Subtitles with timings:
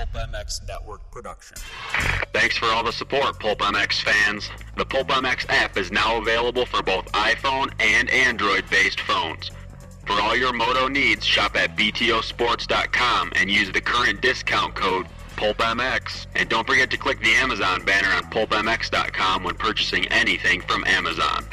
[0.00, 1.58] Pulp MX Network production.
[2.32, 4.50] Thanks for all the support, Pulp MX fans.
[4.76, 9.50] The Pulp MX app is now available for both iPhone and Android based phones.
[10.06, 16.26] For all your moto needs, shop at BTOsports.com and use the current discount code PulpMX.
[16.34, 21.44] And don't forget to click the Amazon banner on PulpMX.com when purchasing anything from Amazon.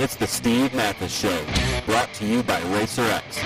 [0.00, 1.44] It's the Steve Matthes Show,
[1.84, 3.40] brought to you by Racer X,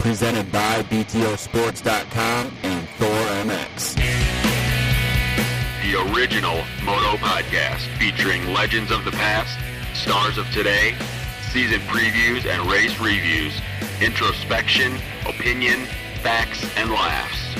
[0.00, 3.08] presented by BTOsports.com and Thor
[3.46, 3.94] MX.
[5.84, 9.56] The original Moto Podcast featuring legends of the past,
[9.96, 10.96] stars of today,
[11.52, 13.54] season previews and race reviews,
[14.00, 15.86] introspection, opinion,
[16.20, 17.54] facts, and laughs.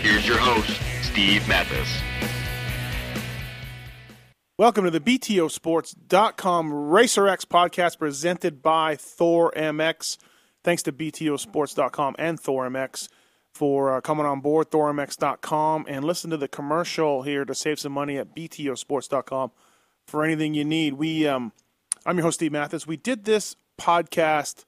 [0.00, 2.02] Here's your host, Steve Matthes.
[4.58, 10.16] Welcome to the BTOsports.com RacerX podcast presented by Thor MX.
[10.64, 13.10] Thanks to BTOsports.com and Thor MX
[13.52, 17.92] for uh, coming on board, ThorMX.com, and listen to the commercial here to save some
[17.92, 19.50] money at BTOsports.com
[20.06, 20.94] for anything you need.
[20.94, 21.52] We, um,
[22.06, 22.86] I'm your host, Steve Matthes.
[22.86, 24.64] We did this podcast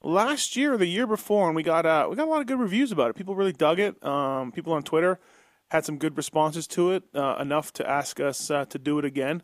[0.00, 2.46] last year or the year before, and we got uh, we got a lot of
[2.46, 3.16] good reviews about it.
[3.16, 4.00] People really dug it.
[4.06, 5.18] Um, people on Twitter
[5.70, 9.04] had some good responses to it, uh, enough to ask us uh, to do it
[9.04, 9.42] again.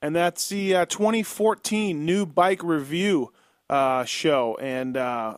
[0.00, 3.32] And that's the uh, 2014 new bike review
[3.68, 4.56] uh, show.
[4.60, 5.36] And uh,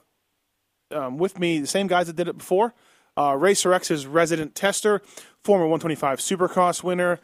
[0.92, 2.75] um, with me, the same guys that did it before.
[3.17, 5.03] Uh, Racer X's resident tester,
[5.42, 7.19] former 125 Supercross winner,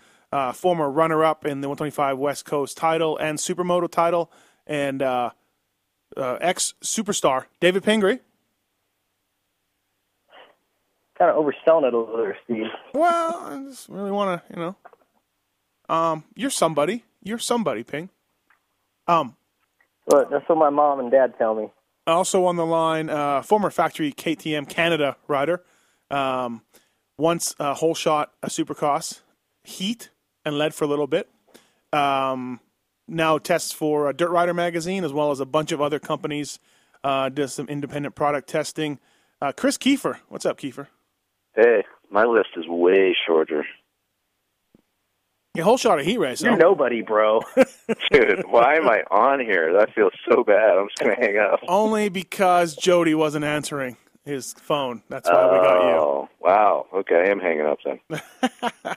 [0.55, 4.33] former runner-up in the 125 West Coast title and Supermoto title,
[4.67, 5.01] and
[6.17, 8.19] ex superstar David Pingree.
[11.19, 12.67] Kind of overselling it a little there, Steve.
[12.93, 14.77] Well, I just really want to, you know,
[15.89, 17.05] um, you're somebody.
[17.23, 18.11] You're somebody, Ping.
[19.09, 19.37] Um,
[20.07, 21.71] but that's what my mom and dad tell me.
[22.07, 25.65] Also on the line, uh, former factory KTM Canada rider,
[26.11, 26.63] um,
[27.19, 29.23] once a whole shot a Supercross,
[29.65, 30.11] Heat,
[30.45, 31.29] and led for a little bit.
[31.93, 32.61] Um,
[33.09, 36.59] now tests for Dirt Rider magazine as well as a bunch of other companies.
[37.03, 38.99] Uh, does some independent product testing.
[39.41, 40.89] Uh, Chris Keefer, what's up, Keefer?
[41.57, 43.65] Hey, my list is way shorter.
[45.57, 46.43] A whole shot of heat race.
[46.43, 47.41] You're nobody, bro.
[48.13, 49.73] Dude, why am I on here?
[49.73, 50.77] That feels so bad.
[50.77, 51.61] I'm just gonna hang up.
[51.67, 55.03] Only because Jody wasn't answering his phone.
[55.09, 55.97] That's why we got you.
[55.97, 56.87] Oh, wow.
[56.93, 58.97] Okay, I am hanging up then.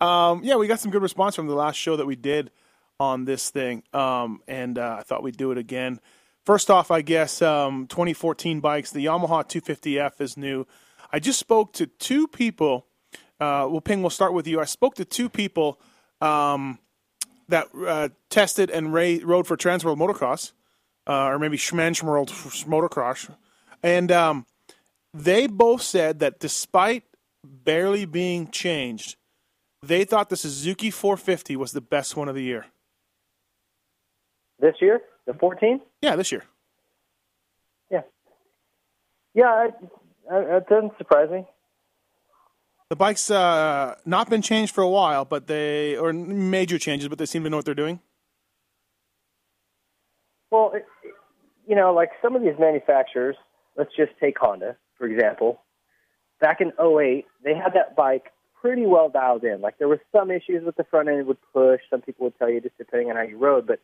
[0.00, 2.50] um, yeah, we got some good response from the last show that we did
[2.98, 6.00] on this thing, um, and uh, I thought we'd do it again.
[6.44, 8.90] First off, I guess um, 2014 bikes.
[8.90, 10.66] The Yamaha 250F is new.
[11.12, 12.86] I just spoke to two people.
[13.40, 14.60] Uh, well, Ping, we'll start with you.
[14.60, 15.80] I spoke to two people
[16.20, 16.78] um,
[17.48, 20.52] that uh, tested and ra- rode for Transworld Motocross,
[21.06, 22.28] uh, or maybe Schmanschworld
[22.66, 23.34] Motocross,
[23.82, 24.46] and um,
[25.12, 27.04] they both said that despite
[27.42, 29.16] barely being changed,
[29.82, 32.66] they thought the Suzuki 450 was the best one of the year.
[34.58, 35.80] This year, the 14?
[36.02, 36.44] Yeah, this year.
[37.90, 38.02] Yeah.
[39.34, 39.68] Yeah,
[40.30, 41.46] that doesn't surprise me.
[42.88, 47.18] The bike's uh, not been changed for a while, but they or major changes, but
[47.18, 48.00] they seem to know what they're doing.
[50.50, 50.84] Well, it,
[51.66, 53.36] you know, like some of these manufacturers,
[53.76, 55.62] let's just take Honda for example.
[56.40, 59.62] Back in 08, they had that bike pretty well dialed in.
[59.62, 61.80] Like there were some issues with the front end it would push.
[61.90, 63.80] Some people would tell you just depending on how you rode, but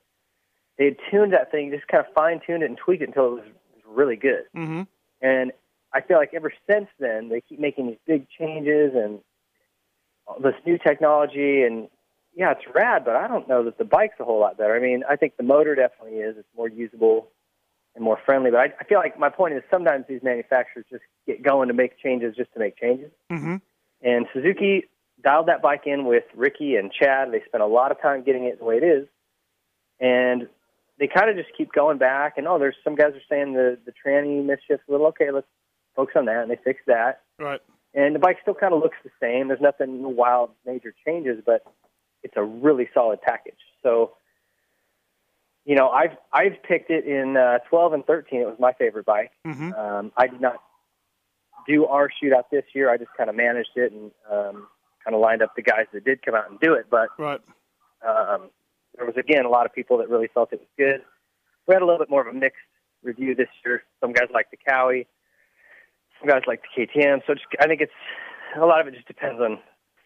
[0.78, 3.28] they had tuned that thing, just kind of fine tuned it and tweaked it until
[3.28, 4.44] it was, was really good.
[4.54, 4.82] Mm-hmm.
[5.22, 5.52] And
[5.96, 9.20] I feel like ever since then, they keep making these big changes and
[10.42, 11.62] this new technology.
[11.62, 11.88] And
[12.34, 14.76] yeah, it's rad, but I don't know that the bike's a whole lot better.
[14.76, 16.36] I mean, I think the motor definitely is.
[16.36, 17.28] It's more usable
[17.94, 18.50] and more friendly.
[18.50, 21.74] But I, I feel like my point is sometimes these manufacturers just get going to
[21.74, 23.10] make changes just to make changes.
[23.32, 23.56] Mm-hmm.
[24.02, 24.84] And Suzuki
[25.24, 27.32] dialed that bike in with Ricky and Chad.
[27.32, 29.08] They spent a lot of time getting it the way it is.
[29.98, 30.46] And
[30.98, 32.34] they kind of just keep going back.
[32.36, 35.30] And oh, there's some guys are saying the the tranny mischief's a little okay.
[35.30, 35.46] Let's
[35.96, 37.22] focus on that, and they fixed that.
[37.38, 37.60] Right.
[37.94, 39.48] And the bike still kind of looks the same.
[39.48, 41.64] There's nothing wild, major changes, but
[42.22, 43.58] it's a really solid package.
[43.82, 44.12] So,
[45.64, 48.40] you know, I've I've picked it in uh, 12 and 13.
[48.40, 49.32] It was my favorite bike.
[49.46, 49.72] Mm-hmm.
[49.72, 50.56] Um, I did not
[51.66, 52.90] do our shootout this year.
[52.90, 54.68] I just kind of managed it and um,
[55.02, 56.86] kind of lined up the guys that did come out and do it.
[56.90, 57.40] But right.
[58.06, 58.50] um,
[58.96, 61.02] there was again a lot of people that really felt it was good.
[61.66, 62.60] We had a little bit more of a mixed
[63.02, 63.84] review this year.
[64.00, 65.06] Some guys like the Kawi,
[66.20, 67.20] some guys like the KTM.
[67.26, 67.92] So just, I think it's
[68.56, 69.58] a lot of it just depends on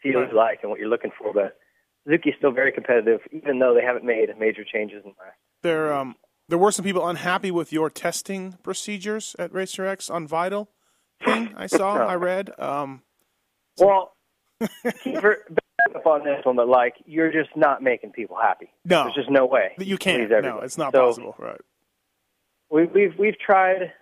[0.03, 1.33] feel you like and what you're looking for.
[1.33, 1.59] But
[2.05, 5.37] Suzuki's still very competitive, even though they haven't made major changes in the last.
[5.63, 6.17] There, um,
[6.49, 10.71] there were some people unhappy with your testing procedures at Racer X on Vital.
[11.21, 12.51] Ping, I saw, I read.
[12.59, 13.03] Um,
[13.79, 14.13] Well,
[15.05, 15.17] keep
[15.97, 18.71] up on this one, but like you're just not making people happy.
[18.85, 19.05] No.
[19.05, 19.75] There's just no way.
[19.79, 20.29] you can't.
[20.31, 21.35] No, it's not So, possible.
[21.39, 21.61] Right.
[22.71, 23.93] We, we've we've tried.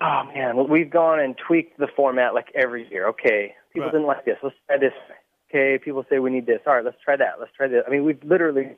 [0.00, 3.08] Oh man, we've gone and tweaked the format like every year.
[3.08, 3.92] Okay, people Right.
[3.92, 4.36] didn't like this.
[4.42, 4.92] Let's try this.
[5.50, 6.60] Okay, people say we need this.
[6.66, 7.34] All right, let's try that.
[7.38, 7.84] Let's try this.
[7.86, 8.76] I mean, we've literally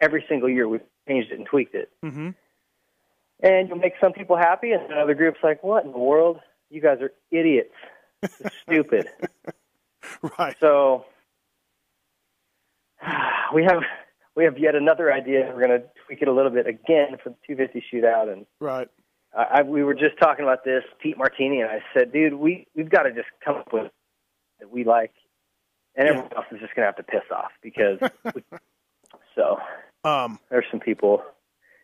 [0.00, 1.90] every single year we've changed it and tweaked it.
[2.04, 2.30] Mm-hmm.
[3.40, 6.40] And you'll make some people happy, and then other groups like, what in the world?
[6.70, 7.74] You guys are idiots.
[8.62, 9.06] Stupid.
[10.38, 10.56] Right.
[10.60, 11.04] So
[13.54, 13.82] we have
[14.34, 15.50] we have yet another idea.
[15.54, 18.88] We're going to tweak it a little bit again for the 250 shootout, and Right.
[19.36, 22.66] I, I, we were just talking about this, Pete Martini, and I said, dude, we
[22.74, 23.90] we've got to just come up with
[24.60, 25.12] that we like,
[25.94, 26.10] and Yeah.
[26.14, 27.98] everyone else is just going to have to piss off because.
[28.34, 28.42] we,
[29.34, 29.58] so
[30.04, 31.22] Um, there's some people.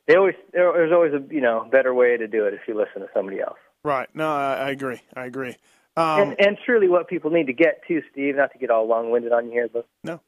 [0.06, 2.75] They always there, there's always a you know better way to do it if you
[2.76, 3.58] listen to somebody else.
[3.85, 4.08] right.
[4.14, 5.00] No, I, I agree.
[5.14, 5.56] I agree.
[5.96, 8.87] Um, and and truly, what people need to get to, Steve, not to get all
[8.88, 10.20] long winded on you here, but No.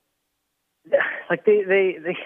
[1.31, 2.17] like they they they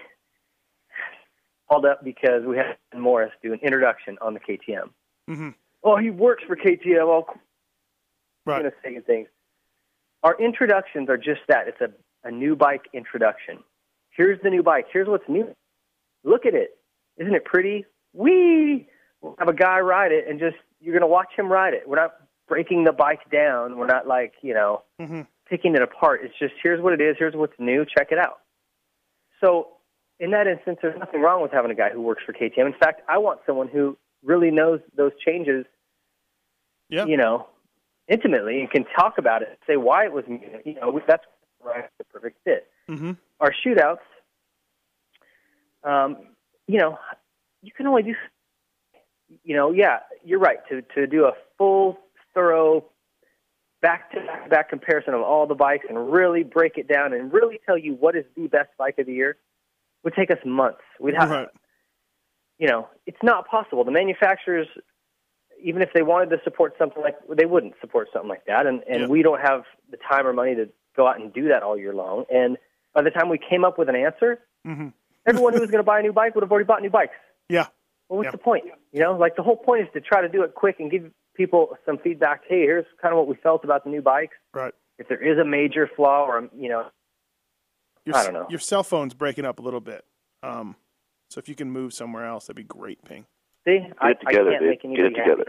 [1.70, 4.90] called up because we had Morris do an introduction on the KTM.
[5.28, 5.54] mhm.
[5.82, 7.06] Oh, he works for KTM.
[7.08, 7.26] All
[8.44, 8.60] Right.
[8.62, 9.28] going to say things.
[10.22, 11.68] Our introductions are just that.
[11.68, 13.64] It's a a new bike introduction.
[14.10, 14.88] Here's the new bike.
[14.92, 15.54] Here's what's new.
[16.22, 16.76] Look at it.
[17.16, 17.86] Isn't it pretty?
[18.12, 18.84] We'll
[19.38, 21.88] have a guy ride it, and just you're going to watch him ride it.
[21.88, 22.16] We're not
[22.46, 23.78] breaking the bike down.
[23.78, 25.26] We're not like you know Mhm.
[25.46, 26.22] picking it apart.
[26.24, 27.16] It's just here's what it is.
[27.18, 27.86] Here's what's new.
[27.86, 28.40] Check it out.
[29.40, 29.78] So
[30.20, 32.66] in that instance, there's nothing wrong with having a guy who works for KTM.
[32.66, 35.64] In fact, I want someone who really knows those changes.
[36.90, 37.06] Yeah.
[37.06, 37.48] You know,
[38.06, 40.24] intimately and can talk about it, say why it was.
[40.28, 41.24] You know, that's
[41.64, 43.12] right, the perfect fit Mm-hmm.
[43.38, 43.98] our shootouts,
[45.84, 46.16] um,
[46.66, 46.98] you know,
[47.62, 48.16] you can only do,
[49.44, 50.58] you know, yeah, you're right.
[50.70, 51.98] To to do a full,
[52.34, 52.84] thorough,
[53.80, 54.18] back to
[54.48, 57.94] back comparison of all the bikes and really break it down and really tell you
[57.94, 59.36] what is the best bike of the year
[60.02, 60.80] would take us months.
[60.98, 61.48] We'd have, Right.
[62.58, 63.84] you know, it's not possible.
[63.84, 64.66] The manufacturers,
[65.62, 68.82] even if they wanted to support something like, they wouldn't support something like that, and
[68.88, 69.06] and Yeah.
[69.08, 71.92] we don't have the time or money to go out and do that all year
[71.94, 72.24] long.
[72.30, 72.56] And
[72.94, 74.88] by the time we came up with an answer, Mm-hmm.
[75.26, 77.14] everyone who was going to buy a new bike would have already bought new bikes.
[77.48, 77.66] Yeah.
[78.08, 78.32] Well, what's Yeah.
[78.32, 78.64] the point?
[78.92, 81.10] You know, like the whole point is to try to do it quick and give
[81.34, 82.42] people some feedback.
[82.46, 84.36] Hey, here's kind of what we felt about the new bikes.
[84.52, 84.74] Right.
[84.98, 86.90] If there is a major flaw or you know,
[88.04, 88.46] Your, I don't know.
[88.48, 90.04] Your cell phone's breaking up a little bit.
[90.42, 90.76] Um,
[91.28, 93.26] so if you can move somewhere else, that'd be great, Ping.
[93.66, 94.70] see, Get I, it together, I can't dude.
[94.70, 95.44] make Get it together.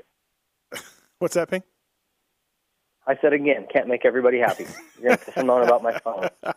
[0.74, 0.86] happy.
[1.20, 1.64] What's that, Ping?
[3.08, 4.66] I said again, can't make everybody happy.
[5.02, 6.30] You're going to moan about my phone.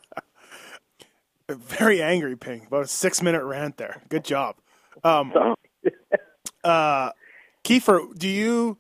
[1.51, 2.67] Very angry, Ping.
[2.67, 4.03] About a six minute rant there.
[4.09, 4.57] Good job.
[5.03, 5.33] Um,
[6.65, 7.11] uh,
[7.65, 8.79] Keefer, do you,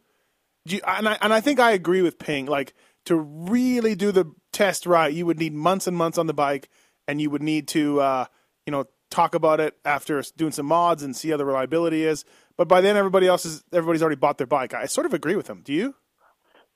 [0.66, 2.46] do you and, I, and I think I agree with Ping.
[2.46, 2.74] Like,
[3.06, 6.68] to really do the test right, you would need months and months on the bike,
[7.06, 8.26] and you would need to, uh,
[8.66, 12.24] you know, talk about it after doing some mods and see how the reliability is.
[12.56, 14.74] But by then, everybody else is everybody's already bought their bike.
[14.74, 15.62] I sort of agree with him.
[15.64, 15.94] Do you?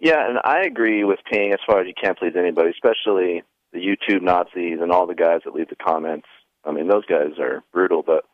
[0.00, 3.42] Yeah, and I agree with Ping as far as you can't please anybody, especially
[3.72, 6.26] the YouTube Nazis and all the guys that leave the comments.
[6.64, 8.24] I mean, those guys are brutal, but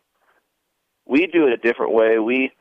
[1.06, 2.18] we do it a different way.
[2.18, 2.52] We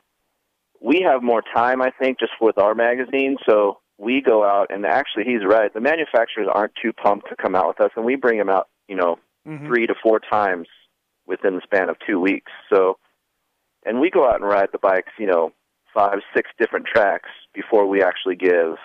[0.80, 3.36] we have more time, I think, just with our magazine.
[3.46, 5.72] So we go out, and actually, he's right.
[5.72, 8.68] The manufacturers aren't too pumped to come out with us, and we bring them out,
[8.88, 9.66] you know, Mhm.
[9.66, 10.68] three to four times
[11.26, 12.52] within the span of two weeks.
[12.68, 12.98] So,
[13.84, 15.52] and we go out and ride the bikes, you know,
[15.92, 18.78] five, six different tracks before we actually give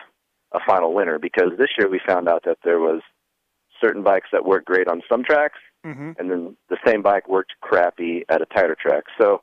[0.51, 1.19] a final winner.
[1.19, 3.01] Because this year we found out that there was
[3.81, 6.11] certain bikes that worked great on some tracks, Mm-hmm.
[6.17, 9.05] and then the same bike worked crappy at a tighter track.
[9.17, 9.41] So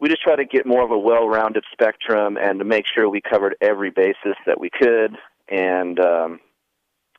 [0.00, 3.20] we just try to get more of a well-rounded spectrum and to make sure we
[3.20, 5.16] covered every basis that we could.
[5.48, 6.40] And um,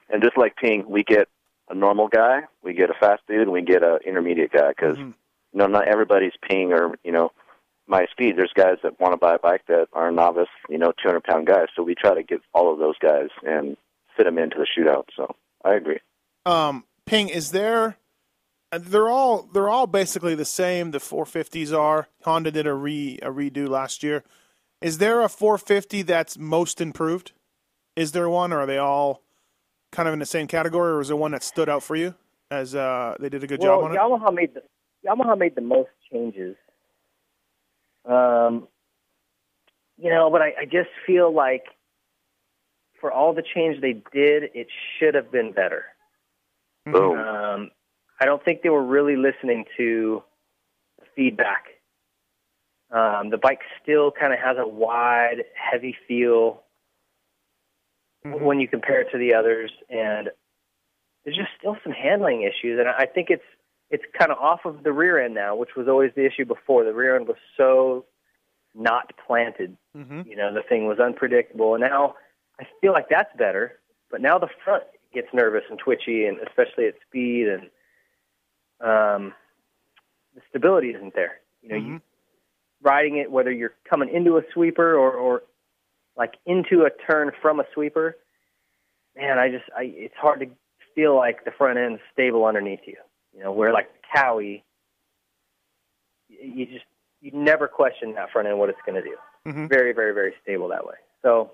[0.09, 1.29] and just like Ping, we get
[1.69, 4.97] a normal guy, we get a fast dude, and we get a intermediate guy because
[4.97, 5.13] Mhm.
[5.53, 7.31] you know not everybody's Ping or you know
[7.87, 8.37] my speed.
[8.37, 11.47] There's guys that want to buy a bike that are novice, you know, 200 pound
[11.47, 11.67] guys.
[11.75, 13.77] So we try to get all of those guys and
[14.15, 15.05] fit them into the shootout.
[15.15, 15.35] So
[15.65, 15.99] I agree.
[16.45, 17.97] Um, Ping, is there?
[18.71, 20.91] uh, They're all they're all basically the same.
[20.91, 22.07] The 450s are.
[22.23, 24.23] Honda did a re a redo last year.
[24.81, 27.31] Is there a 450 that's most improved?
[27.95, 29.23] Is there one, or are they all
[29.91, 32.13] kind of in the same category, or was there one that stood out for you
[32.51, 33.99] as uh, they did a good well, job on it?
[33.99, 34.61] Yamaha made the
[35.07, 36.55] Yamaha made the most changes.
[38.05, 38.67] Um,
[39.97, 41.65] you know, but I, I just feel like
[42.99, 44.67] for all the change they did, it
[44.97, 45.85] should have been better.
[46.85, 47.17] Boom.
[47.17, 47.71] Um,
[48.19, 50.23] I don't think they were really listening to
[50.99, 51.65] the feedback.
[52.91, 56.63] Um, the bike still kind of has a wide, heavy feel.
[58.23, 60.29] W when you compare it to the others, and
[61.23, 63.43] there's just still some handling issues, and I think it's
[63.89, 66.83] it's kind of off of the rear end now, which was always the issue before.
[66.83, 68.05] The rear end was so
[68.75, 69.75] not planted.
[69.97, 70.21] Mm-hmm.
[70.27, 72.15] You know, the thing was unpredictable, and now
[72.59, 73.79] I feel like that's better.
[74.11, 74.83] But now the front
[75.13, 77.63] gets nervous and twitchy, and especially at speed, and
[78.81, 79.33] um,
[80.35, 81.39] the stability isn't there.
[81.61, 81.93] You know, Mm-hmm.
[81.93, 82.01] you
[82.81, 85.43] riding it whether you're coming into a sweeper or, or
[86.19, 88.17] like into a turn from a sweeper.
[89.15, 90.47] Man, I just I it's hard to
[90.93, 92.97] feel like the front end's stable underneath you.
[93.35, 94.63] You know, where like Kawi,
[96.27, 96.85] you just
[97.21, 99.15] you never question that front end what it's going to do.
[99.47, 99.69] Mhm.
[99.69, 100.95] Very, very, very stable that way.
[101.21, 101.51] So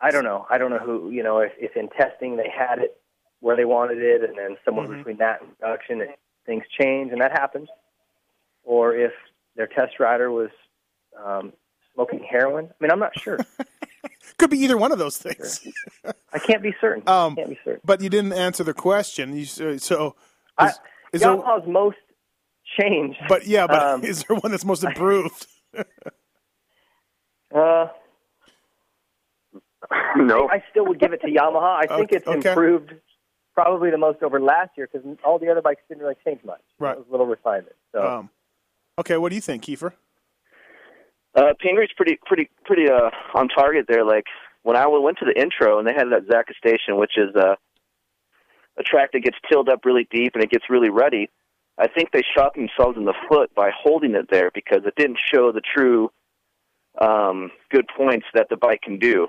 [0.00, 0.46] I don't know.
[0.50, 2.96] I don't know who you know if, if in testing they had it
[3.40, 4.96] where they wanted it, and then somewhere Mhm.
[4.96, 7.68] between that and production, it, things change, and that happens.
[8.62, 9.12] Or if
[9.56, 10.50] their test rider was
[11.22, 11.52] um,
[11.94, 12.66] smoking heroin.
[12.70, 13.38] I mean, I'm not sure.
[14.38, 15.66] Could be either one of those things.
[16.32, 17.02] I can't be certain.
[17.08, 17.80] Um, can't be certain.
[17.84, 19.34] But you didn't answer the question.
[19.36, 20.16] You s- so,
[20.58, 20.78] I, is,
[21.12, 21.96] is there, Yamaha's most
[22.80, 23.18] changed.
[23.28, 25.46] but yeah, but um, is there one that's most improved?
[27.54, 27.86] Uh,
[30.16, 30.48] no.
[30.50, 31.76] I still would give it to Yamaha.
[31.84, 32.48] I think Okay, it's okay.
[32.50, 32.92] improved
[33.54, 36.62] probably the most over last year because all the other bikes didn't really change much.
[36.78, 36.92] Right.
[36.92, 37.76] It was a little refinement.
[37.92, 38.30] So Um,
[38.98, 39.92] okay, what do you think, Keefer?
[41.34, 44.04] Uh, Pingree pretty, pretty, pretty uh, on target there.
[44.04, 44.24] Like
[44.62, 47.56] when I went to the intro and they had that Zaca station, which is uh,
[48.78, 51.28] a track that gets tilled up really deep and it gets really ruddy.
[51.78, 55.18] I think they shot themselves in the foot by holding it there because it didn't
[55.32, 56.10] show the true
[57.00, 59.26] um, good points that the bike can do.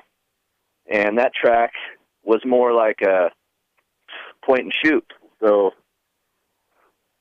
[0.88, 1.72] And that track
[2.24, 3.30] was more like a
[4.46, 5.06] point and shoot.
[5.42, 5.72] So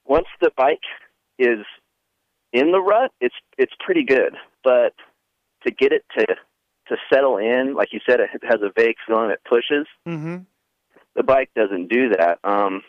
[0.04, 0.78] once the bike
[1.38, 1.64] is
[2.52, 4.34] in the rut, it's it's pretty good.
[4.64, 4.94] But
[5.66, 6.26] to get it to
[6.88, 9.30] to settle in, like you said, it has a vague feeling.
[9.30, 9.86] It pushes.
[10.06, 10.38] Mm-hmm.
[11.16, 12.38] The bike doesn't do that.
[12.44, 12.82] Um,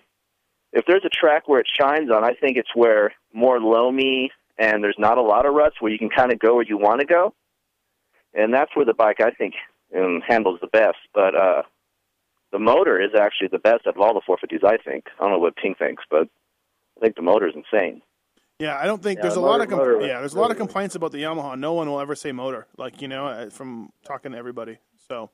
[0.73, 4.83] if there's a track where it shines on, I think it's where more loamy and
[4.83, 7.01] there's not a lot of ruts where you can kind of go where you want
[7.01, 7.33] to go,
[8.33, 9.55] and that's where the bike I think
[9.95, 10.97] um, handles the best.
[11.13, 11.63] But uh,
[12.51, 14.63] the motor is actually the best of all the 450s.
[14.63, 15.05] I think.
[15.19, 16.27] I don't know what Ping thinks, but
[16.97, 18.01] I think the motor is insane.
[18.59, 20.39] Yeah, I don't think Yeah, there's a motor- lot of com- motor yeah, there's a
[20.39, 21.57] lot of complaints about the Yamaha.
[21.59, 24.77] No one will ever say motor, like you know, uh, from talking to everybody.
[25.09, 25.29] So,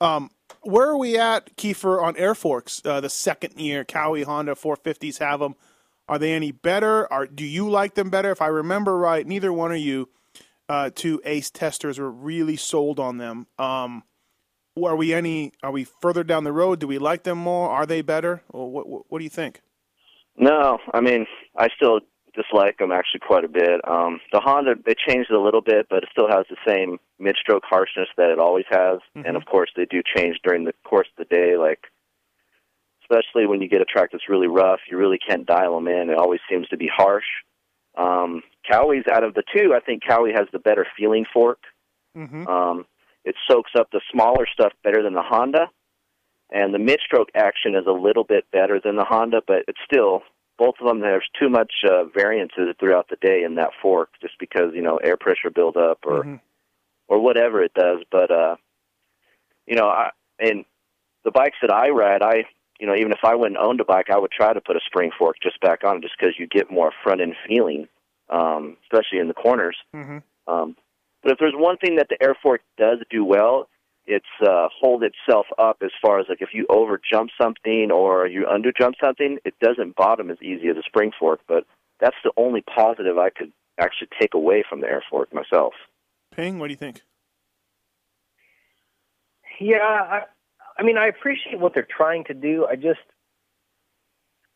[0.00, 0.30] um,
[0.60, 2.82] where are we at, Keefer, on air forks?
[2.84, 5.54] Uh, the second year Kawi Honda 450s have them.
[6.06, 7.10] Are they any better?
[7.12, 8.30] Are do you like them better?
[8.30, 10.08] If I remember right, neither one of you
[10.68, 13.46] uh, two ace testers were really sold on them.
[13.58, 14.02] Um,
[14.82, 15.52] are we any?
[15.62, 16.78] Are we further down the road?
[16.78, 17.70] Do we like them more?
[17.70, 18.42] Are they better?
[18.50, 18.86] Or what?
[18.86, 19.62] What, what do you think?
[20.36, 22.00] No, I mean I still
[22.42, 23.80] dislike them actually quite a bit.
[23.86, 26.98] Um, the Honda they changed it a little bit, but it still has the same
[27.18, 29.00] mid-stroke harshness that it always has.
[29.14, 31.56] And of course, they do change during the course of the day.
[31.56, 31.80] Like
[33.02, 36.10] especially when you get a track that's really rough, you really can't dial them in.
[36.10, 37.24] It always seems to be harsh.
[37.96, 41.58] Um, Kawi's out of the two, I think Kawi has the better feeling fork.
[42.16, 42.46] Mm-hmm.
[42.46, 42.86] Um,
[43.24, 45.68] it soaks up the smaller stuff better than the Honda,
[46.50, 50.22] and the mid-stroke action is a little bit better than the Honda, but it's still
[50.58, 51.00] both of them.
[51.00, 54.96] There's too much uh, variances throughout the day in that fork, just because you know
[54.98, 56.40] air pressure buildup or Mhm.
[57.06, 58.00] or whatever it does.
[58.10, 58.56] But uh,
[59.66, 60.64] you know, I, and
[61.24, 62.44] the bikes that I ride, I
[62.78, 64.76] you know even if I went and owned a bike, I would try to put
[64.76, 67.88] a spring fork just back on, just because you get more front end feeling,
[68.28, 69.76] um, especially in the corners.
[69.94, 70.22] Mhm.
[70.46, 70.76] Um,
[71.22, 73.68] but if there's one thing that the air fork does do well,
[74.08, 78.26] it's uh, hold itself up as far as like if you over jump something or
[78.26, 81.40] you under jump something, it doesn't bottom as easy as a spring fork.
[81.46, 81.64] But
[82.00, 85.74] that's the only positive I could actually take away from the air fork myself.
[86.34, 87.02] Ping, what do you think?
[89.60, 90.22] Yeah, I,
[90.78, 92.66] I mean, I appreciate what they're trying to do.
[92.66, 93.00] I just,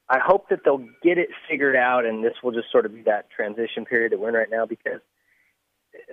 [0.08, 3.02] I hope that they'll get it figured out, and this will just sort of be
[3.02, 4.64] that transition period that we're in right now.
[4.64, 5.00] Because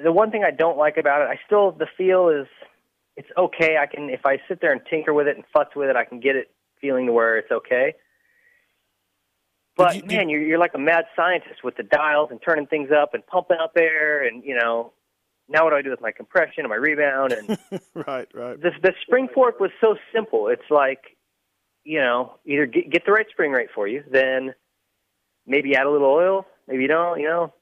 [0.04, 2.48] the one thing I don't like about it, I still the feel is,
[3.20, 3.76] it's okay.
[3.78, 6.06] I can if I sit there and tinker with it and futz with it, I
[6.06, 6.50] can get it
[6.80, 7.94] feeling to where it's okay.
[9.76, 12.66] But you- did- man, you're you're like a mad scientist with the dials and turning
[12.66, 14.94] things up and pumping up air, and you know,
[15.50, 17.50] now what do I do with my compression and my rebound and
[17.94, 18.62] right, right.
[18.62, 20.48] the the spring fork was so simple.
[20.48, 21.18] It's like,
[21.84, 24.54] you know, either get, get the right spring rate for you, then
[25.46, 27.20] maybe add a little oil, maybe you don't.
[27.20, 27.54] You know,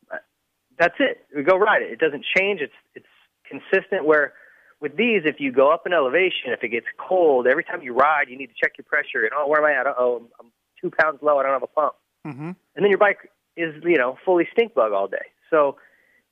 [0.77, 1.25] that's it.
[1.35, 1.91] We go ride it.
[1.91, 2.61] It doesn't change.
[2.61, 3.07] It's it's
[3.49, 4.05] consistent.
[4.05, 4.33] Where
[4.79, 7.93] with these, if you go up in elevation, if it gets cold, every time you
[7.93, 9.23] ride, you need to check your pressure.
[9.23, 9.87] And oh, where am I at?
[9.97, 11.39] Oh, I'm, I'm two pounds low.
[11.39, 11.93] I don't have a pump.
[12.25, 12.51] Mm-hmm.
[12.75, 15.25] And then your bike is, you know, fully stink bug all day.
[15.49, 15.77] So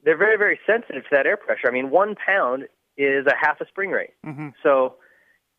[0.04, 1.68] they're very, very sensitive to that air pressure.
[1.68, 2.66] I mean, one pound
[2.98, 4.14] is a half a spring rate.
[4.26, 4.54] Mhm.
[4.62, 4.96] So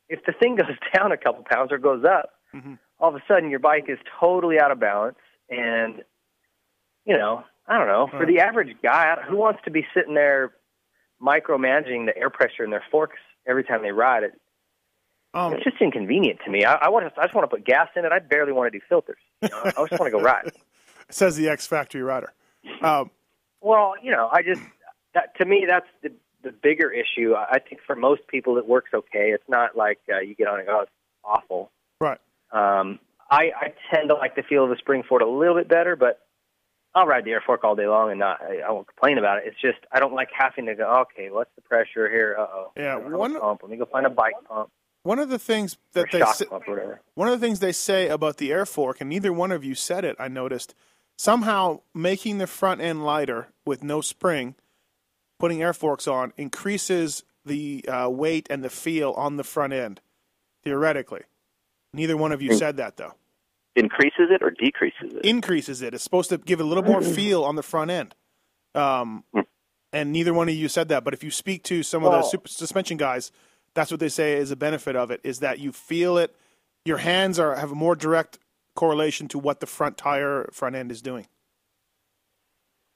[0.09, 2.79] if the thing goes down a couple pounds or goes up, Mhm.
[3.01, 5.19] all of a sudden your bike is totally out of balance.
[5.51, 6.05] And,
[7.05, 10.53] you know, I don't know, for the average guy, who wants to be sitting there
[11.23, 14.41] micromanaging the air pressure in their forks every time they ride it?
[15.35, 16.65] Um, It's just inconvenient to me.
[16.65, 18.13] I, I want to, I just want to put gas in it.
[18.13, 19.19] I barely want to do filters.
[19.43, 19.63] You know?
[19.65, 20.51] I just want to go ride.
[21.11, 22.33] says the X Factory rider.
[22.83, 23.11] Um,
[23.61, 24.63] Well, you know, I just
[25.15, 27.35] that to me that's the the bigger issue.
[27.35, 29.31] I think for most people it works okay.
[29.31, 30.91] It's not like uh, you get on and go, oh, it's
[31.25, 31.71] awful.
[32.01, 32.19] right.
[32.53, 32.99] Um,
[33.31, 35.97] I I tend to like the feel of the spring fork a little bit better,
[35.97, 36.26] but
[36.97, 39.39] I'll ride the air fork all day long and not I, I won't complain about
[39.39, 39.45] it.
[39.47, 41.03] It's just I don't like having to go.
[41.03, 42.35] Okay, what's the pressure here?
[42.39, 42.73] Uh oh.
[42.77, 43.61] Yeah, one- pump.
[43.63, 44.71] Let me go find a bike pump
[45.03, 47.01] One of the things that they say, pump or whatever.
[47.15, 49.75] one of the things they say about the air fork, and neither one of you
[49.75, 50.17] said it.
[50.19, 50.75] I noticed
[51.19, 54.55] somehow making the front end lighter with no spring,
[55.39, 60.01] putting air forks on, increases the uh, weight and the feel on the front end.
[60.65, 61.23] Theoretically,
[61.93, 63.13] neither one of you said that though.
[63.77, 65.25] Increases it or decreases it?
[65.25, 65.93] Increases it.
[65.95, 68.15] It's supposed to give a little more feel on the front end.
[68.75, 69.25] Um,
[69.93, 71.05] and neither one of you said that.
[71.05, 73.31] But if you speak to some of the Well- super suspension guys,
[73.75, 76.35] that's what they say is a benefit of it is that you feel it.
[76.87, 78.39] Your hands are have a more direct
[78.75, 81.27] correlation to what the front tire front end is doing.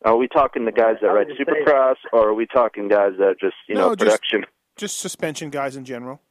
[0.05, 2.89] Are we talking the guys that ride would just say- Supercross, or are we talking
[2.89, 4.47] guys that just you No, know just- production?
[4.77, 6.23] Just suspension guys in general.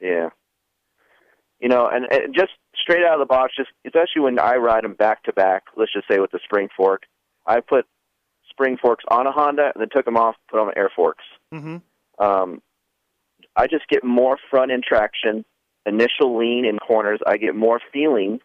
[0.00, 0.30] Yeah.
[1.60, 2.52] You know, and, and just
[2.88, 5.64] straight out of the box, just especially when I ride them back to back.
[5.76, 7.02] Let's just say with the spring fork,
[7.46, 7.86] I put
[8.50, 11.24] spring forks on a Honda and then took them off, put on air forks.
[11.52, 11.76] Mm-hmm.
[12.24, 12.62] Um,
[13.54, 15.44] I just get more front end traction,
[15.86, 17.20] initial lean in corners.
[17.26, 18.40] I get more feeling.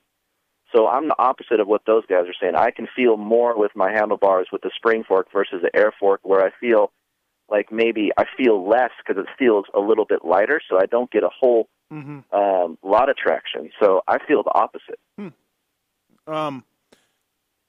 [0.76, 2.56] So I'm the opposite of what those guys are saying.
[2.56, 6.22] I can feel more with my handlebars with the spring fork versus the air fork,
[6.24, 6.92] where I feel
[7.50, 11.12] like maybe I feel less because it feels a little bit lighter, so I don't
[11.12, 12.36] get a whole Mm-hmm.
[12.36, 13.70] um, lot of traction.
[13.80, 15.00] So I feel the opposite.
[16.26, 16.64] Um,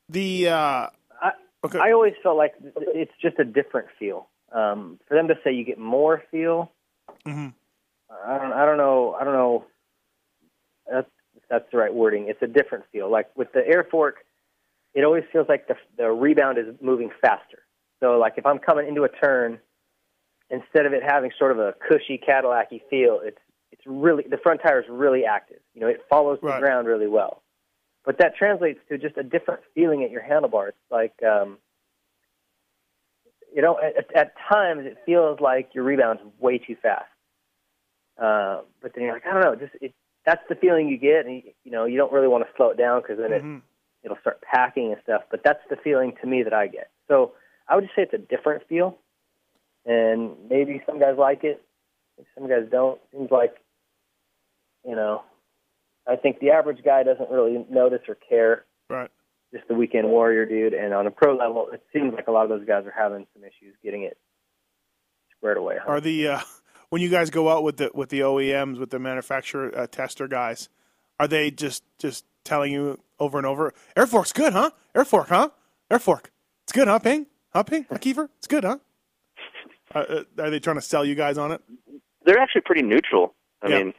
[0.09, 0.87] the uh,
[1.21, 1.33] I,
[1.65, 1.79] okay.
[1.79, 4.29] I always felt like it's just a different feel.
[4.53, 6.71] Um, for them to say you get more feel,
[7.27, 7.53] Mhm.
[8.25, 9.65] I don't, I don't know, I don't know.
[10.91, 12.29] That's if that's the right wording.
[12.29, 13.11] It's a different feel.
[13.11, 14.25] Like with the air fork,
[14.95, 17.65] it always feels like the the rebound is moving faster.
[18.01, 19.59] So like if I'm coming into a turn,
[20.51, 23.39] instead of it having sort of a cushy Cadillac-y feel, it's
[23.75, 25.59] it's really the front tire is really active.
[25.75, 26.61] You know, it follows the Right.
[26.61, 27.43] ground really well.
[28.05, 30.75] But that translates to just a different feeling at your handlebars.
[30.91, 31.59] Like um,
[33.53, 37.07] you know, at, at times it feels like your rebound's way too fast.
[38.17, 39.93] Uh, but then you're like, I don't know, just it,
[40.25, 42.71] that's the feeling you get, and you, you know, you don't really want to slow
[42.71, 43.57] it down because then Mhm.
[43.59, 43.63] it
[44.05, 45.23] it'll start packing and stuff.
[45.31, 46.91] But that's the feeling to me that I get.
[47.09, 47.33] So
[47.67, 48.99] I would just say it's a different feel,
[49.85, 51.61] and maybe some guys like it,
[52.35, 53.01] some guys don't.
[53.11, 53.57] Seems like,
[54.85, 55.23] you know,
[56.07, 58.64] I think the average guy doesn't really notice or care.
[58.90, 59.11] Right.
[59.53, 62.42] Just the weekend warrior dude, and on a pro level, it seems like a lot
[62.42, 64.18] of those guys are having some issues getting it
[65.37, 65.77] squared away.
[65.87, 66.40] Are the uh,
[66.90, 70.27] when you guys go out with the with the OEMs with the manufacturer uh, tester
[70.27, 70.68] guys,
[71.20, 74.70] are they just just telling you over and over, air fork's good, huh?
[74.94, 75.49] Air fork, huh?
[75.90, 76.31] Air fork,
[76.64, 76.99] it's good, huh?
[76.99, 77.62] Ping, huh?
[77.62, 77.99] Ping, huh?
[77.99, 78.79] Kiefer, it's good, huh?
[79.94, 81.61] Uh, uh, are they trying to sell you guys on it?
[82.27, 83.33] They're actually pretty neutral.
[83.62, 83.79] I Yeah.
[83.79, 83.94] mean,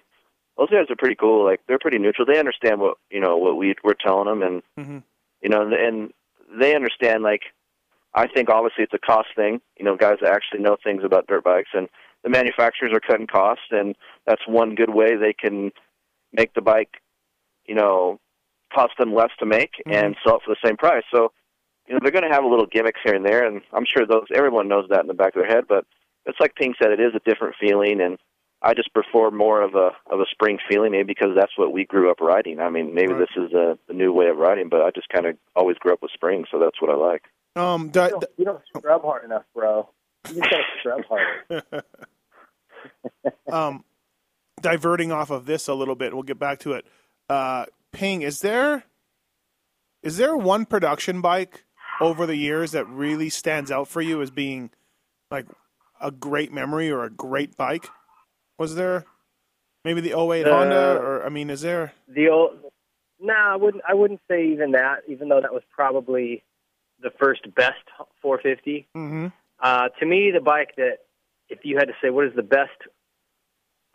[0.57, 1.43] those guys are pretty cool.
[1.45, 2.25] Like they're pretty neutral.
[2.25, 5.03] They understand what you know what we we're telling them, and Mhm.
[5.41, 6.13] you know, and
[6.59, 7.23] they understand.
[7.23, 7.41] Like,
[8.13, 9.61] I think obviously it's a cost thing.
[9.77, 11.89] You know, guys that actually know things about dirt bikes, and
[12.23, 15.71] the manufacturers are cutting costs, and that's one good way they can
[16.33, 17.01] make the bike,
[17.65, 18.19] you know,
[18.73, 21.03] cost them less to make and sell it for the same price.
[21.13, 21.31] So,
[21.87, 24.05] you know, they're going to have a little gimmicks here and there, and I'm sure
[24.05, 25.65] those everyone knows that in the back of their head.
[25.67, 25.85] But
[26.25, 28.17] it's like Ping said, it is a different feeling, and
[28.65, 31.85] I just prefer more of a of a spring feeling, maybe because that's what we
[31.85, 32.59] grew up riding.
[32.59, 33.19] I mean, maybe Right.
[33.35, 35.93] this is a, a new way of riding, but I just kind of always grew
[35.93, 37.23] up with springs, so that's what I like.
[37.55, 39.87] Um, di- You don't, you don't scrub hard enough, bro.
[40.29, 41.83] You just gotta scrub harder.
[43.51, 43.83] um,
[44.61, 46.85] diverting off of this a little bit, we'll get back to it.
[47.29, 48.83] Uh, Ping, is there
[50.03, 51.65] is there one production bike
[52.01, 54.69] over the years that really stands out for you as being
[55.31, 55.45] like
[56.01, 57.87] a great memory or a great bike?
[58.57, 59.05] Was there
[59.83, 61.93] maybe the 08 Uh, Honda, or I mean, is there?
[62.07, 62.57] The old,
[63.19, 63.83] no, I wouldn't.
[63.87, 65.03] I wouldn't say even that.
[65.07, 66.43] Even though that was probably
[67.01, 67.83] the first best
[68.21, 68.87] 450.
[68.95, 69.27] Mm-hmm.
[69.59, 70.99] Uh, to me, the bike that,
[71.49, 72.71] if you had to say what is the best,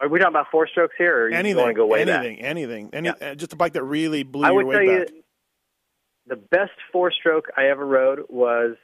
[0.01, 2.41] are we talking about four strokes here, or you Anything, want to go way anything,
[2.41, 4.51] anything, any, uh, just a bike that really blew back?
[4.51, 5.23] I your would tell way you,
[6.27, 8.77] the best four stroke I ever rode was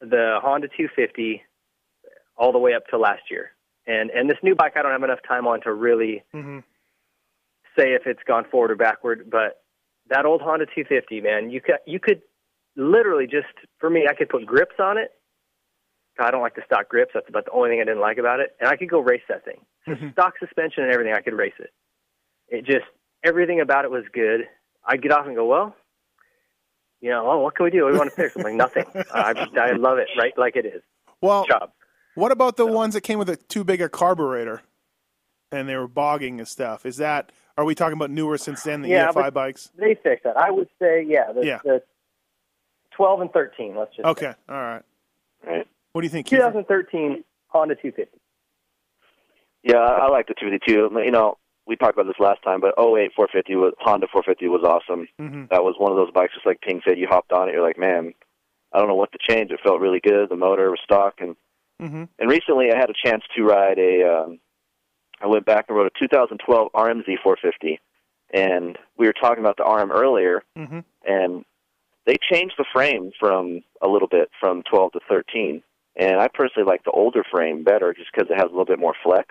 [0.00, 1.42] the Honda 250,
[2.36, 3.52] all the way up to last year,
[3.90, 6.58] And and this new bike, I don't have enough time on to really Mm-hmm.
[7.76, 9.28] say if it's gone forward or backward.
[9.30, 9.62] But
[10.08, 12.22] that old Honda 250, man, you could you could
[12.76, 13.48] literally just
[13.78, 15.10] for me, I could put grips on it.
[16.18, 17.12] I don't like the stock grips.
[17.14, 18.50] That's about the only thing I didn't like about it.
[18.60, 19.60] And I could go race that thing.
[20.12, 21.70] Stock suspension and everything, I could race it.
[22.48, 22.84] It just
[23.24, 24.42] everything about it was good.
[24.84, 25.74] I'd get off and go, well,
[27.00, 27.84] you know, oh, what can we do?
[27.84, 28.36] What do we want to fix?
[28.36, 28.84] I'm like, nothing.
[29.14, 30.82] I just, I love it right like it is.
[31.22, 31.70] Well, Job.
[32.14, 34.62] What about the ones that came with a too big a carburetor,
[35.52, 36.86] and they were bogging and stuff?
[36.86, 38.82] Is that are we talking about newer since then?
[38.82, 39.70] The Yeah, EFI bikes.
[39.76, 40.36] They fixed that.
[40.36, 41.58] I would say, yeah, the, Yeah.
[41.64, 41.82] the
[42.92, 43.76] 12 and 13.
[43.76, 44.82] Let's just Okay, all right.
[45.46, 45.66] Right.
[45.92, 46.26] What do you think?
[46.26, 46.38] Keith?
[46.38, 48.18] 2013 Honda 250.
[49.62, 51.00] Yeah, I I like the 252.
[51.04, 54.62] You know, we talked about this last time, but 08 450 was Honda 450 was
[54.64, 55.06] awesome.
[55.20, 55.44] Mm-hmm.
[55.50, 56.98] That was one of those bikes, just like Ping said.
[56.98, 58.14] You hopped on it, you're like, man,
[58.72, 59.50] I don't know what to change.
[59.50, 60.28] It felt really good.
[60.30, 61.36] The motor was stock, and
[61.80, 62.04] Mm-hmm.
[62.18, 64.02] and recently I had a chance to ride a.
[64.24, 64.40] Um,
[65.22, 67.78] I went back and rode a 2012 RMZ 450,
[68.32, 70.80] and we were talking about the RM earlier, Mm-hmm.
[71.06, 71.44] and
[72.06, 75.62] they changed the frame from a little bit from 12 to 13.
[75.96, 78.78] And I personally like the older frame better, just because it has a little bit
[78.78, 79.28] more flex.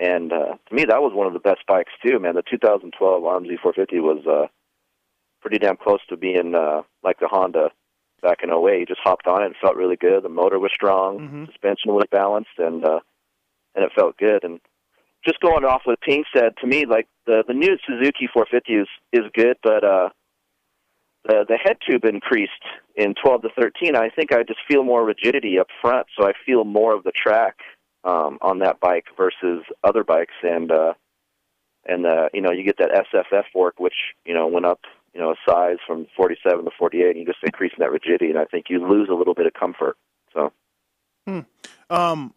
[0.00, 2.34] And uh, to me, that was one of the best bikes too, man.
[2.34, 4.46] The 2012 RMZ 450 was uh,
[5.42, 7.70] pretty damn close to being uh, like the Honda
[8.24, 8.80] back in 08.
[8.80, 10.24] You just hopped on it and felt really good.
[10.24, 11.46] The motor was strong, Mhm.
[11.46, 13.00] suspension was balanced, and uh,
[13.76, 14.42] and it felt good.
[14.44, 14.60] And
[15.24, 18.88] just going off what Ping said, to me, like the the new Suzuki 450 is
[19.12, 20.08] is good, but uh,
[21.24, 22.52] the the head tube increased
[22.96, 23.96] in 12 to 13.
[23.96, 27.12] I think I just feel more rigidity up front, so I feel more of the
[27.12, 27.56] track
[28.04, 30.94] um, on that bike versus other bikes, and uh,
[31.86, 34.80] and uh, you know you get that SFF fork, which you know went up
[35.14, 38.38] you know a size from 47 to 48, and you just increasing that rigidity, and
[38.38, 39.96] I think you lose a little bit of comfort.
[40.32, 40.52] So
[41.90, 42.34] Um,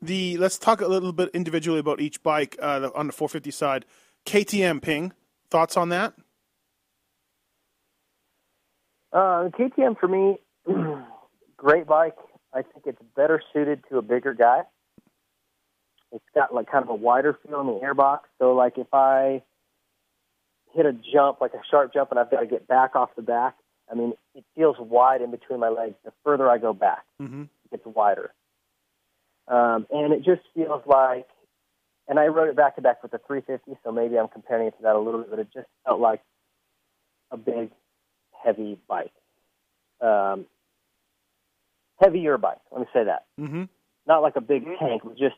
[0.00, 3.84] the let's talk a little bit individually about each bike uh, on the 450 side.
[4.26, 5.12] KTM Ping,
[5.50, 6.14] thoughts on that?
[9.12, 10.38] Uh, KTM for me,
[11.56, 12.16] great bike.
[12.52, 14.62] I think it's better suited to a bigger guy.
[16.12, 18.20] It's got like kind of a wider feel in the airbox.
[18.38, 19.42] So like if I
[20.74, 23.22] hit a jump, like a sharp jump, and I've got to get back off the
[23.22, 23.56] back,
[23.90, 25.94] I mean it feels wide in between my legs.
[26.04, 27.42] The further I go back, Mm-hmm.
[27.42, 28.32] it gets wider.
[29.48, 31.26] Um, and it just feels like,
[32.06, 34.76] and I wrote it back to back with the 350, so maybe I'm comparing it
[34.76, 36.20] to that a little bit, but it just felt like
[37.30, 37.70] a big,
[38.44, 39.12] heavy bike.
[40.00, 40.44] Um,
[42.00, 43.24] heavier bike, let me say that.
[43.40, 43.64] Mm-hmm.
[44.06, 45.36] Not like a big tank, but just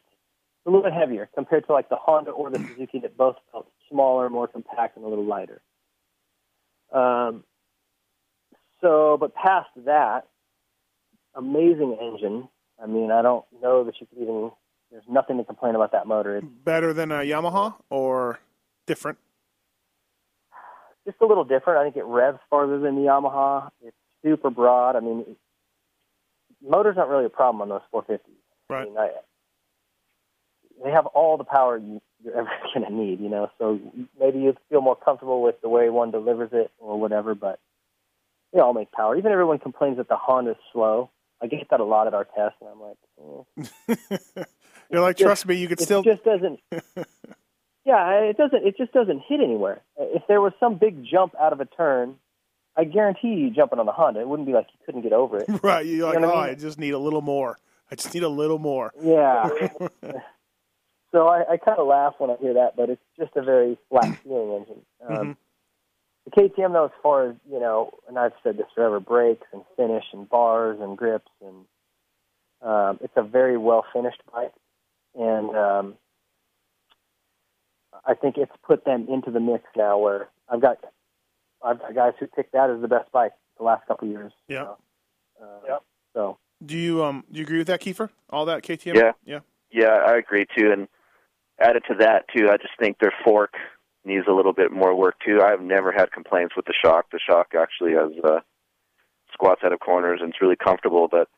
[0.66, 3.66] a little bit heavier compared to like the Honda or the Suzuki that both felt
[3.90, 5.60] smaller, more compact, and a little lighter.
[6.92, 7.44] Um,
[8.80, 10.26] so, but past that,
[11.34, 12.48] amazing engine.
[12.82, 14.50] I mean, I don't know that you could even.
[14.90, 16.38] There's nothing to complain about that motor.
[16.38, 18.40] It's Better than a Yamaha or
[18.86, 19.18] different?
[21.06, 21.78] just a little different.
[21.80, 23.70] I think it revs farther than the Yamaha.
[23.84, 24.96] It's super broad.
[24.96, 25.36] I mean, it,
[26.62, 28.18] motor's not really a problem on those 450s.
[28.68, 28.88] I Right.
[28.88, 29.10] mean, I,
[30.84, 33.50] they have all the power you, you're ever going to need, you know.
[33.58, 33.78] So
[34.18, 37.58] maybe you feel more comfortable with the way one delivers it or whatever, but
[38.52, 39.16] they all make power.
[39.16, 41.10] Even everyone complains that the Honda's slow.
[41.42, 43.96] I get that a lot at our test, and I'm like,
[44.36, 44.44] eh.
[44.90, 46.00] You're like, just- trust me, you could still.
[46.00, 46.60] it just doesn't.
[47.84, 48.66] yeah, it doesn't.
[48.66, 49.80] It just doesn't hit anywhere.
[49.96, 52.16] If there was some big jump out of a turn,
[52.76, 55.38] I guarantee you jumping on the Honda, it wouldn't be like you couldn't get over
[55.38, 55.46] it.
[55.62, 56.56] Right, you're like, You know oh, I mean?
[56.56, 57.56] I just need a little more.
[57.90, 58.92] I just need a little more.
[59.02, 59.48] Yeah.
[61.12, 63.76] So I, I kind of laugh when I hear that, but it's just a very
[63.88, 64.82] flat feeling engine.
[65.06, 65.36] Um, Mhm.
[66.26, 69.62] The KTM, though, as far as you know, and I've said this forever, brakes and
[69.76, 71.64] finish and bars and grips, and
[72.62, 74.52] um, it's a very well finished bike,
[75.14, 75.94] and um,
[78.06, 79.98] I think it's put them into the mix now.
[79.98, 80.78] Where I've got,
[81.64, 84.32] I've got guys who picked that as the best bike the last couple of years.
[84.46, 84.74] Yeah.
[85.42, 85.82] Uh, yep.
[86.12, 88.10] So Do you um do you agree with that, Keefer?
[88.28, 88.94] All that KTM?
[88.94, 89.12] Yeah.
[89.24, 89.40] Yeah.
[89.72, 90.70] Yeah, I agree too.
[90.70, 90.86] And
[91.60, 93.54] added to that too, I just think their fork
[94.04, 95.40] needs a little bit more work too.
[95.42, 97.06] I've never had complaints with the shock.
[97.12, 98.40] The shock actually has uh,
[99.32, 101.28] squats out of corners and it's really comfortable, but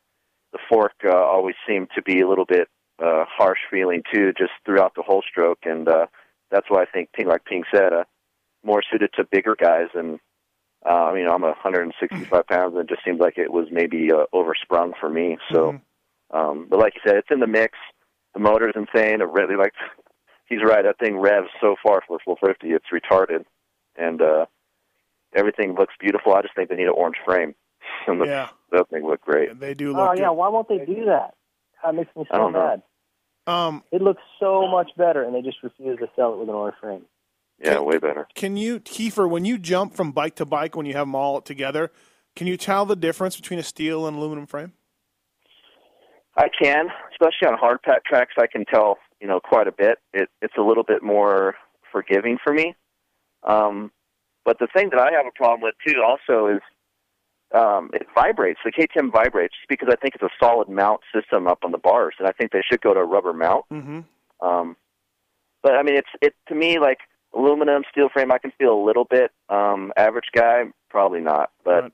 [0.51, 2.67] the fork uh, always seemed to be a little bit
[3.03, 5.59] uh, harsh feeling too, just throughout the whole stroke.
[5.63, 6.05] And uh,
[6.51, 8.03] that's why I think, Ping, like Ping said, uh,
[8.63, 9.87] more suited to bigger guys.
[9.93, 10.19] And
[10.85, 14.25] uh, I mean, I'm 165 pounds, and it just seemed like it was maybe uh,
[14.33, 15.37] oversprung for me.
[15.51, 15.73] So.
[15.73, 15.81] Mhm.
[16.33, 17.77] Um, but like you said, it's in the mix.
[18.33, 19.21] The motor's insane.
[19.21, 19.73] It really like
[20.53, 20.83] he's right.
[20.83, 22.69] That thing revs so far for 450.
[22.69, 23.45] It's retarded,
[23.97, 24.45] and uh,
[25.35, 26.33] everything looks beautiful.
[26.33, 27.55] I just think they need an orange frame.
[28.07, 28.49] and the, Yeah.
[28.71, 29.59] that thing look great.
[29.59, 30.21] They do look Oh good.
[30.21, 31.35] yeah, why won't they do that?
[31.83, 32.67] That makes me I so don't know.
[32.67, 32.81] mad.
[33.45, 36.55] Um, It looks so much better, and they just refuse to sell it with an
[36.55, 37.01] orange frame.
[37.63, 38.27] Yeah, way better.
[38.35, 41.39] can you, Keefer, when you jump from bike to bike, when you have them all
[41.41, 41.91] together,
[42.35, 44.73] can you tell the difference between a steel and aluminum frame?
[46.35, 48.33] I can, especially on hard pack tracks.
[48.39, 49.99] I can tell, you know, quite a bit.
[50.13, 51.55] It, it's a little bit more
[51.93, 52.75] forgiving for me.
[53.43, 53.89] Um,
[54.43, 56.61] but the thing that I have a problem with too, also, is
[57.55, 58.59] um, it vibrates.
[58.65, 62.15] The KTM vibrates because I think it's a solid mount system up on the bars,
[62.19, 63.63] and I think they should go to a rubber mount.
[63.71, 64.01] Mm-hmm.
[64.45, 64.75] Um,
[65.61, 66.97] but I mean, it's it to me like
[67.33, 68.29] aluminum steel frame.
[68.29, 69.31] I can feel a little bit.
[69.47, 71.93] Um, average guy, probably not, but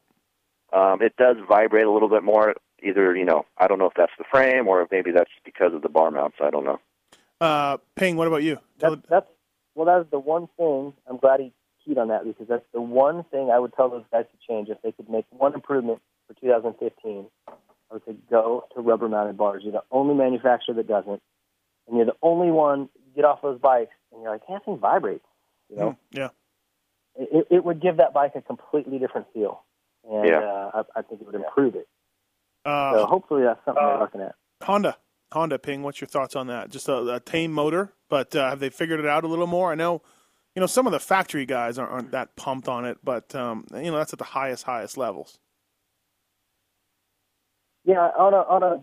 [0.74, 2.56] um, it does vibrate a little bit more.
[2.82, 5.76] Either you know, I don't know if that's the frame or if maybe that's because
[5.76, 6.38] of the bar mounts.
[6.42, 6.80] I don't know.
[7.42, 8.58] Uh, Ping, what about you?
[8.80, 9.28] Tell That's, that's
[9.76, 10.94] well, that's the one thing.
[11.08, 11.54] I'm glad he
[11.86, 14.70] keyed on that because that's the one thing I would tell those guys to change.
[14.70, 17.54] If they could make one improvement for 2015, I
[17.94, 19.64] would say go to rubber-mounted bars.
[19.64, 21.22] You're the only manufacturer that doesn't,
[21.88, 22.90] and you're the only one.
[23.16, 25.26] Get off those bikes, and you're like, "Hey, that thing vibrates."
[25.70, 26.30] You know, Mm, yeah.
[27.16, 29.64] it, it would give that bike a completely different feel,
[30.10, 30.40] and Yeah.
[30.42, 31.88] uh, I, I think it would improve it.
[32.66, 34.36] Uh, So hopefully, that's something they're looking at.
[34.64, 34.98] Honda,
[35.32, 36.70] Honda, Ping, what's your thoughts on that?
[36.70, 39.72] Just a, a tame motor, but uh, have they figured it out a little more?
[39.72, 40.02] I know,
[40.56, 43.66] you know, some of the factory guys aren't, aren't that pumped on it, but um,
[43.74, 45.38] you know, that's at the highest, highest levels.
[47.86, 48.82] Yeah, on a on a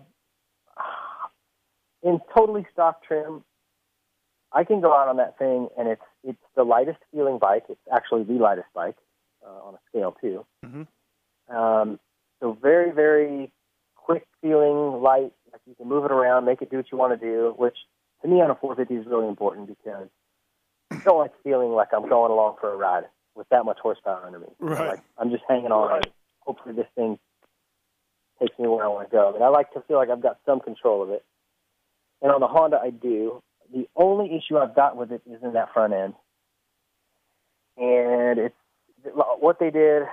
[2.03, 3.45] in totally stock trim,
[4.53, 7.65] I can go out on that thing, and it's it's the lightest feeling bike.
[7.69, 8.97] It's actually the lightest bike
[9.45, 10.47] uh, on a scale too.
[10.65, 10.87] Mhm.
[11.55, 12.01] Um,
[12.41, 13.53] so very very
[13.97, 15.33] quick feeling, light.
[15.53, 17.55] Like you can move it around, make it do what you want to do.
[17.57, 17.77] Which
[18.23, 20.09] to me on a 450 is really important because
[20.91, 23.05] I don't like feeling like I'm going along for a ride
[23.35, 24.49] with that much horsepower under me.
[24.59, 24.89] Right.
[24.91, 26.03] Like I'm just hanging on.
[26.41, 27.19] Hopefully this thing
[28.41, 29.35] takes me where I want to go.
[29.35, 31.25] And I like to feel like I've got some control of it.
[32.23, 33.43] And on the Honda, I do.
[33.73, 36.15] The only issue I've got with it is in that front end.
[37.77, 38.55] And it's
[39.13, 40.05] what they did.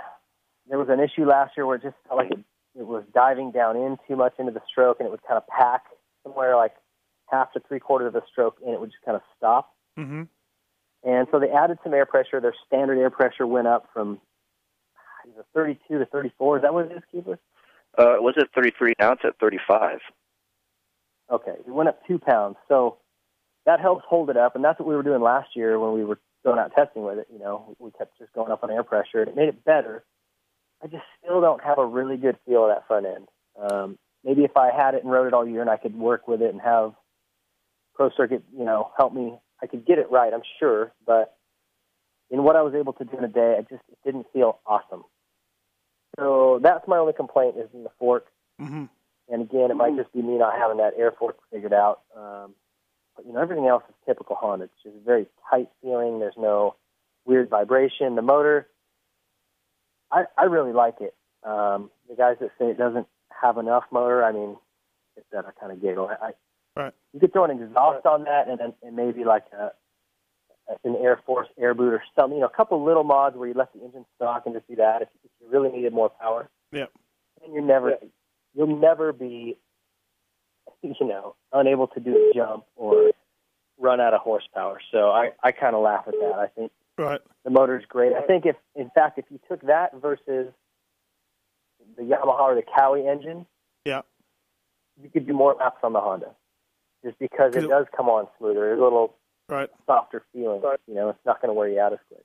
[0.69, 2.39] There was an issue last year where it just felt like it,
[2.75, 5.47] it was diving down in too much into the stroke, and it would kind of
[5.47, 5.83] pack
[6.23, 6.73] somewhere like
[7.29, 9.73] half to three quarters of the stroke, and it would just kind of stop.
[9.97, 10.23] Mm-hmm.
[11.03, 12.39] And so they added some air pressure.
[12.39, 14.19] Their standard air pressure went up from
[15.53, 16.57] 32 to 34.
[16.57, 17.37] Is that what it is, Keefer?
[17.97, 18.93] Uh, was it 33?
[18.99, 19.99] Now it's at 35.
[21.31, 22.55] Okay, it went up two pounds.
[22.67, 22.97] So
[23.65, 26.03] that helps hold it up, and that's what we were doing last year when we
[26.03, 27.27] were going out testing with it.
[27.31, 30.03] You know, we kept just going up on air pressure, and it made it better.
[30.83, 33.27] I just still don't have a really good feel of that front end.
[33.59, 36.27] Um, maybe if I had it and rode it all year, and I could work
[36.27, 36.93] with it and have
[37.95, 40.33] Pro Circuit, you know, help me, I could get it right.
[40.33, 41.37] I'm sure, but
[42.29, 44.59] in what I was able to do in a day, I just it didn't feel
[44.65, 45.03] awesome.
[46.19, 48.27] So that's my only complaint is in the fork.
[48.61, 48.85] Mm-hmm.
[49.29, 52.01] And again, it might just be me not having that air fork figured out.
[52.15, 52.55] Um,
[53.15, 54.65] but you know, everything else is typical Honda.
[54.65, 56.19] It's just very tight feeling.
[56.19, 56.75] There's no
[57.25, 58.15] weird vibration.
[58.15, 58.67] The motor,
[60.13, 61.15] I I really like it.
[61.43, 63.07] Um, the guys that say it doesn't
[63.41, 64.55] have enough motor, I mean,
[65.17, 66.07] it's that I kind of giggle.
[66.07, 66.31] I, I
[66.75, 66.93] Right.
[67.13, 69.71] you could throw an exhaust on that, and then and maybe like a
[70.83, 72.37] an Air Force air boot or something.
[72.37, 74.77] You know, a couple little mods where you let the engine stock and just do
[74.77, 76.49] that if, if you really needed more power.
[76.71, 76.85] Yeah.
[77.43, 77.97] And you're never
[78.55, 79.57] you'll never be
[80.81, 83.11] you know unable to do a jump or
[83.79, 84.79] run out of horsepower.
[84.91, 86.39] So I I kind of laugh at that.
[86.39, 87.21] I think Right.
[87.43, 88.13] the motor's great.
[88.13, 90.53] I think if in fact if you took that versus
[91.97, 93.45] the Yamaha or the Kawi engine,
[93.85, 94.01] Yeah.
[95.01, 96.35] you could do more laps on the Honda.
[97.03, 99.15] Just because it it- does come on smoother, a little
[99.49, 99.69] Right.
[99.85, 100.61] softer feeling.
[100.87, 102.23] You know, it's not going to wear you out as quick.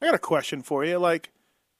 [0.00, 0.98] I got a question for you.
[0.98, 1.30] Like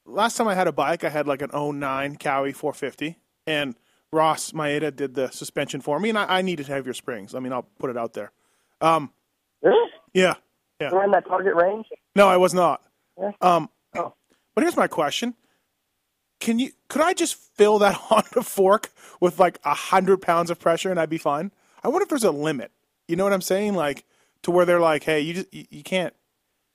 [0.04, 3.76] last time I had a bike, I had like an 09 Kawi 450, and
[4.12, 7.34] Ross Maeda did the suspension for me, and I, I needed heavier springs.
[7.34, 8.32] I mean, I'll put it out there.
[8.80, 9.12] Um,
[9.62, 9.90] Really?
[10.12, 10.34] yeah.
[10.80, 10.90] Yeah.
[10.92, 11.86] We're in that target range?
[12.14, 12.82] No, I was not.
[13.18, 13.32] Yeah.
[13.40, 14.14] Um, Oh.
[14.54, 15.34] but here's my question:
[16.40, 16.70] Can you?
[16.88, 20.98] Could I just fill that Honda fork with like a hundred pounds of pressure and
[21.00, 21.52] I'd be fine?
[21.82, 22.70] I wonder if there's a limit.
[23.08, 23.74] You know what I'm saying?
[23.74, 24.04] Like
[24.42, 26.14] to where they're like, hey, you just you, you can't.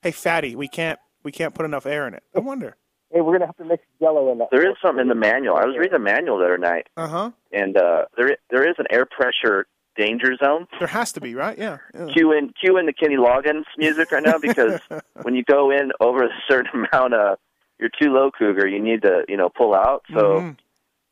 [0.02, 2.24] Hey, fatty, we can't we can't put enough air in it.
[2.36, 2.76] I wonder.
[3.12, 4.50] Hey, we're going to have to mix Jello in that.
[4.52, 5.56] There is something in the manual.
[5.56, 7.32] I was reading the manual the other night, Uh huh.
[7.52, 10.68] and uh, there there is an air pressure danger zone.
[10.80, 11.58] There has to be, right?
[11.58, 11.78] Yeah.
[11.94, 12.08] yeah.
[12.14, 14.80] Cue in cue in the Kenny Loggins music right now because
[15.24, 17.38] when you go in over a certain amount of
[17.80, 20.04] you're too low cougar, you need to you know pull out.
[20.14, 20.58] So Mhm.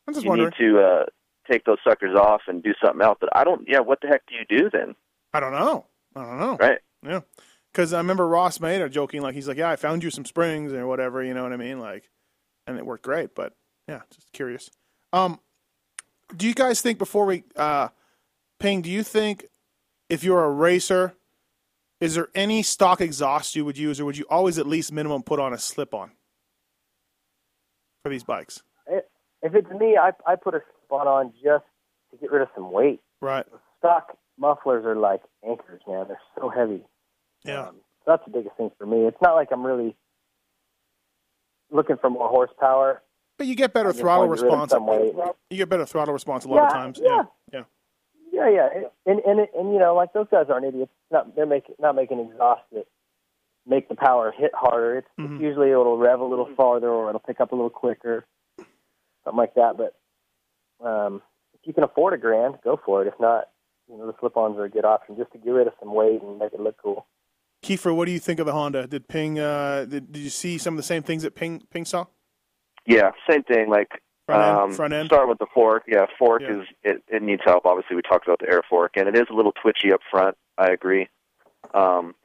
[0.10, 0.52] Just you wondering.
[0.60, 1.06] need to uh,
[1.50, 3.18] take those suckers off and do something else.
[3.22, 3.66] But I don't.
[3.68, 4.96] Yeah, what the heck do you do then?
[5.34, 5.86] I don't know.
[6.16, 6.58] I don't know.
[6.58, 6.80] Right?
[7.06, 7.22] Yeah.
[7.72, 10.72] Because I remember Ross Maeda joking, like, he's like, yeah, I found you some springs
[10.74, 11.80] or whatever, you know what I mean?
[11.80, 12.04] Like,
[12.68, 13.34] and it worked great.
[13.34, 13.54] But
[13.88, 14.70] yeah, just curious.
[15.12, 15.40] Um,
[16.38, 17.88] do you guys think before we, uh,
[18.64, 19.48] Ping, do you think
[20.10, 21.16] if you're a racer,
[22.00, 25.22] is there any stock exhaust you would use, or would you always at least minimum
[25.22, 26.12] put on a slip on
[28.04, 28.64] for these bikes?
[28.88, 31.66] If it's me, I I put a spot on just
[32.12, 33.02] to get rid of some weight.
[33.20, 33.46] Right.
[33.80, 36.06] Stock mufflers are like anchors, man.
[36.08, 36.86] They're so heavy.
[37.44, 37.68] Yeah.
[37.68, 37.76] Um,
[38.08, 39.00] that's the biggest thing for me.
[39.08, 39.94] It's not like I'm really
[41.70, 43.02] looking for more horsepower.
[43.38, 45.36] But you get better throttle wanted to rid of response.
[45.50, 47.02] You get better throttle response a lot of times.
[47.04, 47.10] yeah.
[47.18, 47.24] Yeah.
[48.34, 48.68] Yeah, yeah,
[49.06, 50.92] and and and you know, like those guys aren't idiots.
[51.12, 52.88] Not they're making not making exhaust that
[53.68, 54.98] make the power hit harder.
[54.98, 55.36] It's, Mhm.
[55.36, 58.26] it's usually it'll rev a little farther or it'll pick up a little quicker,
[59.24, 59.78] something like that.
[59.78, 59.96] But
[60.86, 61.22] um,
[61.54, 63.08] if you can afford a grand, go for it.
[63.08, 63.50] If not,
[63.88, 66.22] you know, the slip-ons are a good option just to get rid of some weight
[66.24, 67.06] and make it look cool.
[67.62, 68.88] Keefer, what do you think of the Honda?
[68.88, 69.38] Did Ping?
[69.40, 72.06] Uh, did, did you see some of the same things that Ping Ping saw?
[72.88, 73.70] Yeah, same thing.
[73.70, 74.58] Like Front end.
[74.58, 75.06] um, front end.
[75.08, 75.84] start with the fork.
[75.88, 76.62] Yeah, fork Yeah.
[76.62, 77.66] is it, it needs help.
[77.66, 80.38] Obviously, we talked about the air fork, and it is a little twitchy up front.
[80.58, 81.10] I agree.
[81.74, 82.16] Um,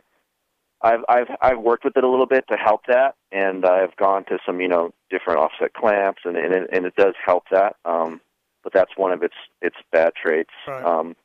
[0.80, 4.24] I've I've I've worked with it a little bit to help that, and I've gone
[4.26, 7.76] to some you know different offset clamps, and and it, and it does help that.
[7.84, 8.20] Um,
[8.62, 10.50] but that's one of its its bad traits.
[10.68, 10.84] Right.
[10.84, 11.16] Um,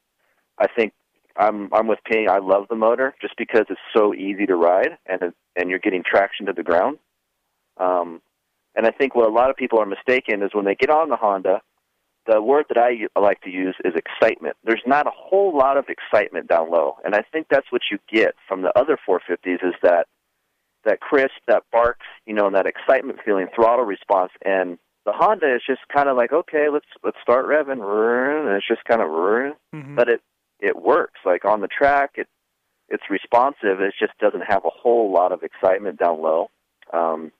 [0.57, 0.93] I think
[1.37, 2.29] I'm I'm with Ping.
[2.29, 5.77] I love the motor just because it's so easy to ride, and it, and you're
[5.79, 6.97] getting traction to the ground.
[7.77, 8.21] Um,
[8.75, 11.09] and I think what a lot of people are mistaken is when they get on
[11.09, 11.61] the Honda,
[12.25, 14.55] the word that I like to use is excitement.
[14.63, 17.99] There's not a whole lot of excitement down low, and I think that's what you
[18.11, 20.07] get from the other 450s is that
[20.85, 24.31] that crisp, that bark, you know, and that excitement feeling, throttle response.
[24.43, 28.67] And the Honda is just kind of like, okay, let's let's start revving, and it's
[28.67, 29.95] just kind of, Mhm.
[29.95, 30.21] but it
[30.59, 31.19] it works.
[31.25, 32.27] Like on the track, it
[32.89, 33.81] it's responsive.
[33.81, 36.49] It just doesn't have a whole lot of excitement down low.
[36.91, 37.31] Um,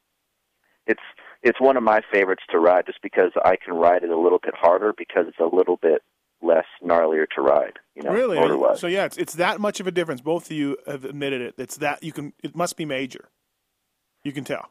[0.88, 1.02] it's
[1.42, 4.40] it's one of my favorites to ride just because I can ride it a little
[4.42, 6.02] bit harder because it's a little bit
[6.42, 7.80] less gnarlier to ride.
[7.96, 8.40] You know, really?
[8.40, 8.80] motor-wise.
[8.80, 10.22] So yeah, it's it's that much of a difference.
[10.22, 11.56] Both of you have admitted it.
[11.58, 12.34] It's that you can.
[12.44, 13.30] It must be major.
[14.24, 14.70] You can tell.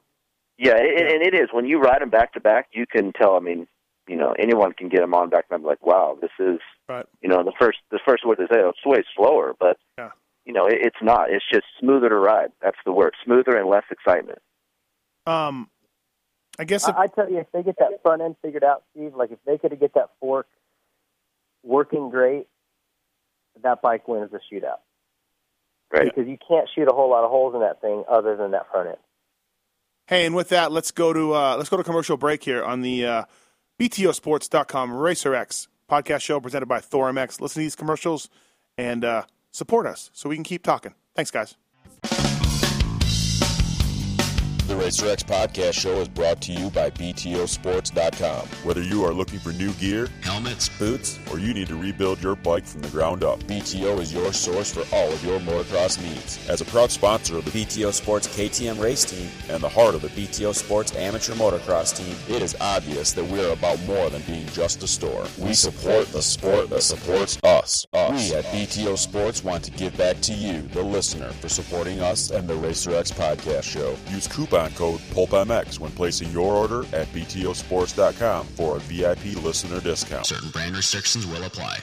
[0.58, 1.48] Yeah, it, and it is.
[1.52, 3.36] When you ride them back to back, you can tell.
[3.36, 3.66] I mean,
[4.08, 6.58] you know, anyone can get them on back, and I'm like, wow, this is.
[6.88, 7.06] Right.
[7.22, 10.10] You know, the first the first word they say, oh, it's way slower, but Yeah.
[10.44, 11.30] you know, it, it's not.
[11.30, 12.50] It's just smoother to ride.
[12.62, 14.40] That's the word, smoother and less excitement.
[15.26, 15.68] Um,
[16.58, 16.86] I guess.
[16.88, 19.30] it- I, I tell you, if they get that front end figured out, Steve, like
[19.32, 20.46] if they could get that fork
[21.62, 22.46] working great,
[23.62, 24.78] that bike wins the shootout.
[25.92, 26.04] Right.
[26.14, 28.70] Because you can't shoot a whole lot of holes in that thing other than that
[28.70, 28.96] front end.
[30.06, 32.80] Hey, and with that, let's go to uh, let's go to commercial break here on
[32.82, 33.24] the uh,
[33.78, 37.40] BTOsports.com RacerX podcast show presented by Thor MX.
[37.40, 38.28] Listen to these commercials
[38.78, 40.94] and uh, support us so we can keep talking.
[41.14, 41.56] Thanks, guys.
[44.72, 48.46] The Racer X Podcast Show is brought to you by BTOsports.com.
[48.64, 52.36] Whether you are looking for new gear Helmets, boots, or you need to rebuild your
[52.36, 53.38] bike from the ground up.
[53.40, 56.48] BTO is your source for all of your motocross needs.
[56.48, 60.00] As a proud sponsor of the BTO Sports KTM race team and the heart of
[60.00, 62.16] the BTO Sports amateur motocross team.
[62.34, 65.26] It is obvious that we are about more than being just a store.
[65.38, 67.86] We support the sport that supports us.
[67.92, 68.30] us.
[68.30, 72.30] We at BTO Sports want to give back to you, the listener, for supporting us
[72.30, 73.96] and the Racer X Podcast Show.
[74.10, 80.26] Use coupon code PulpMX when placing your order at BTOsports.com for a VIP listener discount.
[80.26, 81.78] Certain brand restrictions will apply.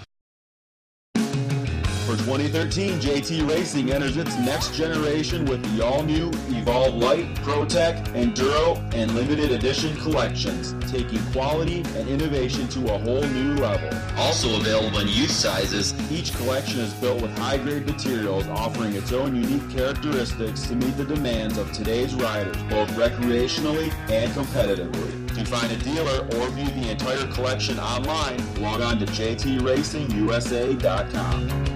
[2.20, 8.78] For 2013, JT Racing enters its next generation with the all-new Evolve Light, ProTech, Enduro,
[8.94, 13.90] and limited edition collections, taking quality and innovation to a whole new level.
[14.18, 15.94] Also available in youth sizes.
[16.12, 21.06] Each collection is built with high-grade materials, offering its own unique characteristics to meet the
[21.06, 25.16] demands of today's riders, both recreationally and competitively.
[25.36, 31.69] To find a dealer or view the entire collection online, log on to jtracingusa.com.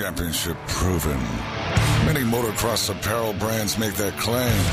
[0.00, 1.20] Championship proven.
[2.06, 4.64] Many motocross apparel brands make that claim,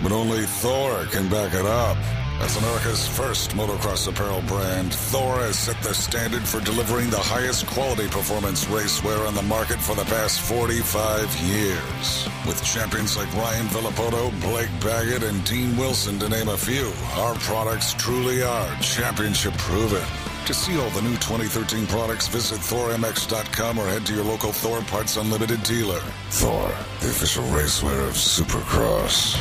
[0.00, 1.96] but only Thor can back it up.
[2.40, 7.66] As America's first motocross apparel brand, Thor has set the standard for delivering the highest
[7.66, 12.28] quality performance racewear on the market for the past 45 years.
[12.46, 17.34] With champions like Ryan Villopoto, Blake Baggett, and Dean Wilson, to name a few, our
[17.40, 20.06] products truly are championship proven.
[20.46, 24.80] To see all the new 2013 products, visit ThorMX.com or head to your local Thor
[24.82, 25.98] Parts Unlimited dealer.
[26.30, 26.68] Thor,
[27.00, 29.36] the official racewear of Supercross.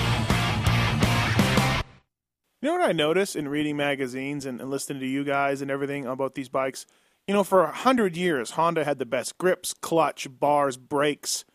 [2.60, 5.70] You know what I notice in reading magazines and, and listening to you guys and
[5.70, 6.88] everything about these bikes?
[7.28, 11.46] You know, for a hundred years, Honda had the best grips, clutch, bars, brakes,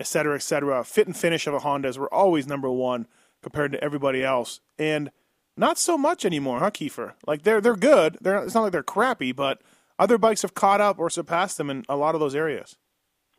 [0.00, 0.82] etc., etc.
[0.84, 3.08] Fit and finish of a Hondas were always number one
[3.42, 5.10] compared to everybody else, and
[5.56, 7.14] not so much anymore, huh, Keefer?
[7.26, 8.18] Like they're they're good.
[8.20, 9.60] They're it's not like they're crappy, but
[9.98, 12.76] other bikes have caught up or surpassed them in a lot of those areas.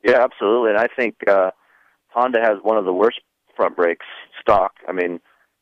[0.04, 0.72] Yeah, absolutely.
[0.72, 1.52] And I think uh,
[2.10, 3.20] Honda has one of the worst
[3.56, 4.06] front brakes
[4.42, 4.74] stock.
[4.88, 5.20] I mean,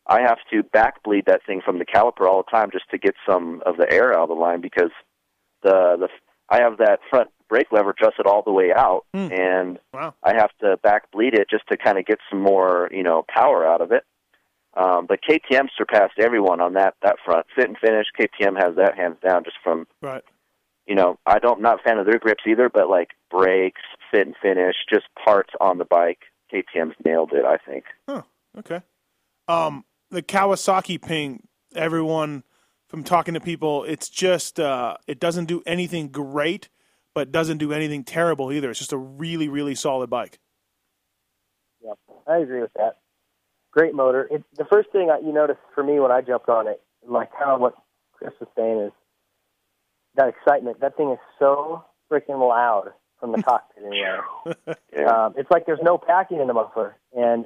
[0.08, 2.98] I have to back bleed that thing from the caliper all the time just to
[2.98, 4.92] get some of the air out of the line because
[5.64, 6.10] the the
[6.50, 9.28] I have that front brake lever adjusted all the way out, Hmm.
[9.32, 10.14] and Wow.
[10.24, 13.24] I have to back bleed it just to kind of get some more you know
[13.28, 14.04] power out of it.
[14.76, 18.08] Um, but KTM surpassed everyone on that that front fit and finish.
[18.20, 20.24] KTM has that hands down just from Right.
[20.86, 24.28] you know I don't not a fan of their grips either, but like brakes, fit
[24.28, 26.20] and finish, just parts on the bike.
[26.54, 27.86] KTM's nailed it, I think.
[28.08, 28.22] Huh.
[28.58, 28.82] Okay.
[29.48, 31.48] Um, the Kawasaki Ping.
[31.76, 32.44] Everyone
[32.88, 36.70] from talking to people, it's just uh, it doesn't do anything great,
[37.14, 38.70] but doesn't do anything terrible either.
[38.70, 40.40] It's just a really, really solid bike.
[41.84, 41.98] Yep,
[42.28, 43.00] I agree with that.
[43.76, 44.28] Great motor.
[44.32, 47.32] It, the first thing I, you noticed for me when I jumped on it, like
[47.34, 47.76] kind of what
[48.14, 48.92] Chris was saying, is
[50.16, 50.80] that excitement.
[50.80, 55.06] That thing is so freaking loud from the cockpit anyway.
[55.06, 57.46] um, it's like there's no packing in the muffler, and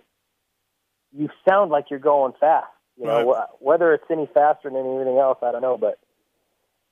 [1.12, 2.68] you sound like you're going fast.
[2.98, 6.00] You know, wh- whether it's any faster than anything else, I don't know, but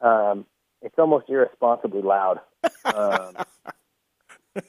[0.05, 0.45] um,
[0.81, 2.39] it's almost irresponsibly loud.
[2.85, 3.35] Um,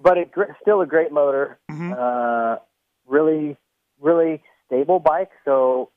[0.00, 1.58] but it's gr- still a great motor.
[1.92, 2.56] Uh,
[3.06, 3.56] really,
[4.00, 5.30] really stable bike.
[5.44, 5.90] So,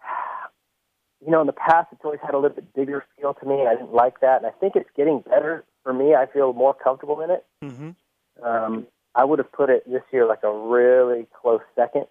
[1.24, 3.66] you know, in the past, it's always had a little bit bigger feel to me.
[3.66, 6.14] I didn't like that, and I think it's getting better for me.
[6.14, 7.46] I feel more comfortable in it.
[7.64, 8.44] Mm-hmm.
[8.44, 12.06] Um, I would have put it this year like a really close second,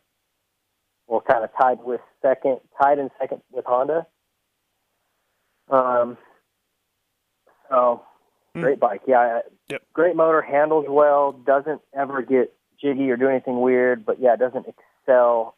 [1.08, 4.06] or kind of tied with second, tied in second with Honda.
[5.70, 6.18] Um,
[7.70, 8.04] so
[8.54, 9.40] great bike, yeah.
[9.70, 9.84] Yep.
[9.94, 14.40] Great motor, handles well, doesn't ever get jiggy or do anything weird, but yeah, it
[14.40, 15.56] doesn't excel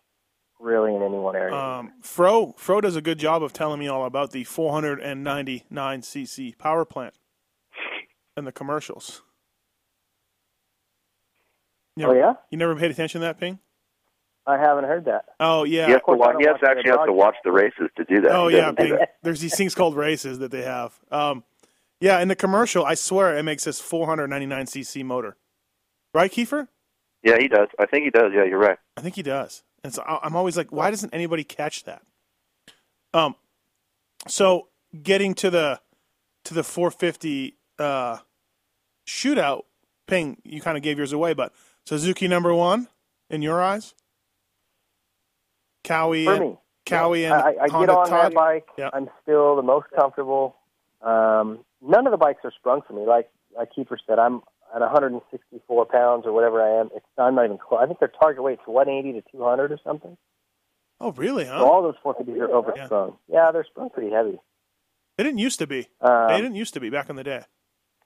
[0.60, 1.56] really in any one area.
[1.56, 6.58] Um, Fro Fro does a good job of telling me all about the 499 cc
[6.58, 7.14] power plant
[8.36, 9.22] and the commercials.
[11.96, 12.34] You Oh, never- yeah?
[12.52, 13.60] You never paid attention to that, Ping?
[14.46, 15.26] I haven't heard that.
[15.40, 15.86] Oh yeah.
[15.86, 18.32] He has to watch, he actually has to watch the races to do that.
[18.32, 18.92] Oh He yeah, Ping.
[18.92, 19.16] that.
[19.24, 21.00] There's these things called races that they have.
[21.12, 21.44] Um,
[22.02, 25.36] yeah, in the commercial, I swear it makes this 499 cc motor.
[26.14, 26.68] Right, Keefer?
[27.24, 27.68] Yeah, he does.
[27.80, 28.32] I think he does.
[28.34, 28.78] Yeah, you're right.
[28.98, 29.64] I think he does.
[29.84, 32.02] And so I- I'm always like, why doesn't anybody catch that?
[33.14, 33.36] Um,
[34.28, 34.68] so
[35.04, 35.82] getting to the
[36.46, 38.18] to the 450 uh,
[39.08, 39.64] shootout,
[40.08, 41.54] Ping, you kind of gave yours away, but
[41.86, 42.88] Suzuki number one
[43.30, 43.94] in your eyes,
[45.84, 46.58] Kawi For and me.
[46.86, 48.68] Kawi and I, I get Honda on Todd- that bike.
[48.78, 48.90] Yeah.
[48.94, 50.56] I'm still the most comfortable.
[51.02, 53.06] Um, none of the bikes are sprung for me.
[53.06, 54.42] Like like Keefer said, I'm
[54.74, 56.90] at 164 pounds or whatever I am.
[56.96, 57.82] It's I'm not even close.
[57.84, 60.18] I think their target weight's 180 to 200 or something.
[61.02, 61.46] Oh, really?
[61.46, 61.60] Huh?
[61.60, 63.18] So all those 450s are oversprung.
[63.28, 63.52] Yeah.
[63.52, 64.38] they're sprung pretty heavy.
[65.18, 65.88] They didn't used to be.
[66.02, 67.44] Um, they didn't used to be back in the day.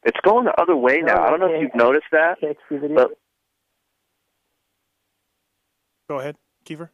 [0.04, 1.24] It's going the other way now.
[1.24, 3.12] I don't know if you've noticed that, but
[6.10, 6.36] Go ahead,
[6.66, 6.90] Keefer.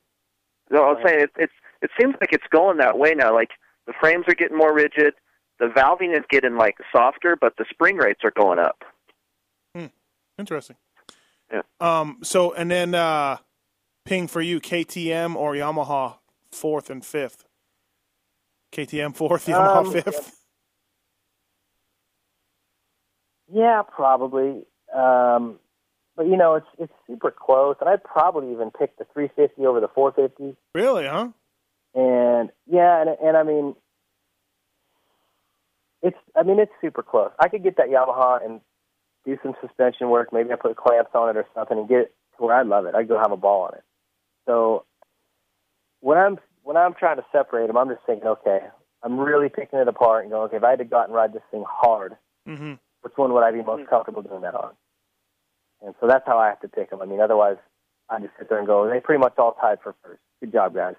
[0.70, 3.34] no, I was saying it, it's it seems like it's going that way now.
[3.34, 3.50] Like
[3.88, 5.16] the frames are getting more rigid,
[5.60, 8.84] the valving is getting like softer, but the spring rates are going up.
[10.40, 10.78] Interesting.
[11.52, 11.62] Yeah.
[11.80, 12.20] Um.
[12.24, 13.38] So and then uh,
[14.06, 16.18] ping for you, KTM or Yamaha
[16.52, 17.46] fourth and fifth.
[18.72, 20.46] KTM fourth, Yamaha Um, fifth.
[23.52, 24.64] Yeah, probably.
[24.94, 25.60] Um,
[26.16, 29.80] but you know, it's it's super close, and I'd probably even pick the 350 over
[29.80, 30.56] the 450.
[30.76, 31.08] Really?
[31.08, 31.30] Huh?
[31.96, 33.76] And yeah, and and I mean,
[36.02, 37.32] it's I mean it's super close.
[37.40, 38.62] I could get that Yamaha and
[39.26, 40.32] do some suspension work.
[40.32, 42.86] Maybe I put clamps on it or something and get it to where I love
[42.86, 42.96] it.
[42.96, 43.84] I go have a ball on it.
[44.46, 44.86] So
[46.02, 48.60] when I'm when I'm trying to separate them, I'm just thinking, okay,
[49.04, 51.14] I'm really picking it apart and going, okay, if I had to go out and
[51.16, 52.16] ride this thing hard,
[52.48, 52.74] Mm-hmm.
[53.02, 54.72] which one would I be most comfortable doing that on?
[55.86, 57.02] And so that's how I have to pick them.
[57.02, 57.58] I mean, otherwise,
[58.10, 60.20] I just sit there and go, they pretty much all tied for first.
[60.40, 60.96] Good job, guys.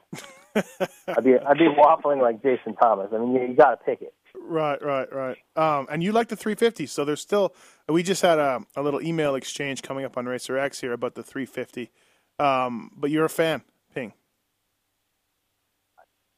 [0.54, 3.08] I'd be I'd be waffling like Jason Thomas.
[3.12, 4.14] I mean, you, you got to pick it.
[4.42, 5.36] Right, right, right.
[5.54, 7.54] Um, and you like the 350, so there's still.
[7.88, 11.14] We just had a, a little email exchange coming up on Racer X here about
[11.14, 11.90] the 350.
[12.38, 13.62] Um, but you're a fan,
[13.94, 14.12] Ping.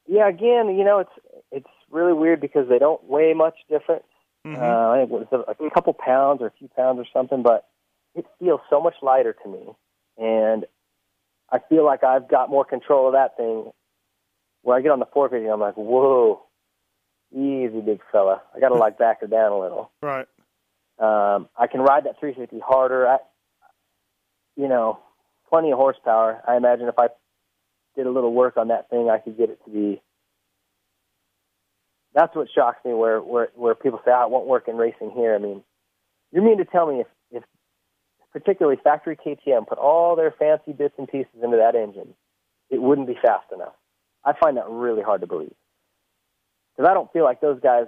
[0.05, 1.11] Yeah, again, you know, it's
[1.51, 4.03] it's really weird because they don't weigh much different.
[4.45, 4.57] Mhm.
[4.57, 7.41] Uh, I think it was a, a couple pounds or a few pounds or something,
[7.41, 7.67] but
[8.13, 9.63] it feels so much lighter to me,
[10.17, 10.65] and
[11.49, 13.71] I feel like I've got more control of that thing.
[14.63, 16.43] When I get on the 450, I'm like, whoa,
[17.33, 18.41] easy, big fella.
[18.55, 19.91] I got to like back her down a little.
[20.01, 20.27] Right.
[20.99, 23.07] Um, I can ride that 350 harder.
[23.07, 23.17] I,
[24.55, 24.99] you know,
[25.49, 26.41] plenty of horsepower.
[26.47, 27.07] I imagine if I
[27.95, 30.01] did a little work on that thing, I could get it to be
[32.13, 32.93] that's what shocks me.
[32.93, 35.63] Where where where people say, "Ah, it won't work in racing here." I mean,
[36.31, 37.43] you mean to tell me if if
[38.31, 42.13] particularly factory KTM put all their fancy bits and pieces into that engine,
[42.69, 43.73] it wouldn't be fast enough?
[44.23, 45.53] I find that really hard to believe
[46.75, 47.85] because I don't feel like those guys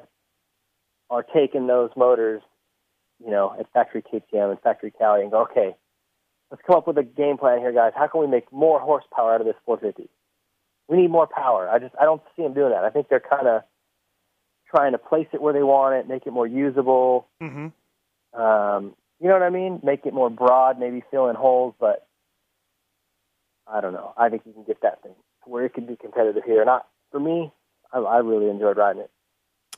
[1.10, 2.42] are taking those motors,
[3.24, 5.76] you know, at factory KTM and factory Kawi and go, okay,
[6.52, 7.94] let's come up with a game plan here, guys.
[7.96, 10.10] How can we make more horsepower out of this 450?
[10.88, 11.70] We need more power.
[11.70, 12.84] I just I don't see them doing that.
[12.84, 13.64] I think they're kind of
[14.70, 17.28] trying to place it where they want it, make it more usable.
[17.42, 18.40] Mm-hmm.
[18.40, 19.80] Um, you know what I mean?
[19.84, 22.06] Make it more broad, maybe fill in holes, but
[23.68, 24.14] I don't know.
[24.18, 25.14] I think you can get that thing
[25.44, 26.64] to where it can be competitive here.
[26.66, 27.52] Not for me.
[27.96, 29.12] I, I really enjoyed riding it.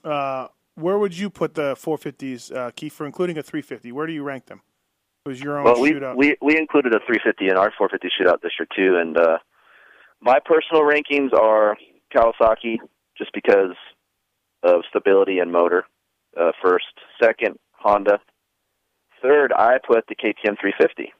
[0.03, 3.91] Uh, where would you put the 450s, uh, Keefer, including a 350?
[3.91, 4.61] Where do you rank them?
[5.25, 8.41] It was your own well, we, we we included a 350 in our 450 shootout
[8.41, 9.37] this year too, and uh,
[10.21, 11.75] my personal rankings are
[12.15, 12.77] Kawasaki,
[13.17, 13.75] just because
[14.63, 15.83] of stability and motor.
[16.39, 16.85] Uh, first,
[17.21, 18.19] second, Honda.
[19.21, 21.11] Third, I put the KTM 350.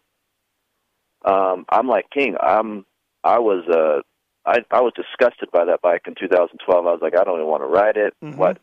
[1.26, 2.38] Um, I'm like Ping.
[2.42, 2.86] I'm
[3.24, 4.04] I was uh
[4.48, 6.88] I I was disgusted by that bike in 2012.
[6.88, 8.14] I was like, I don't even want to ride it.
[8.24, 8.38] Mhm.
[8.38, 8.58] What?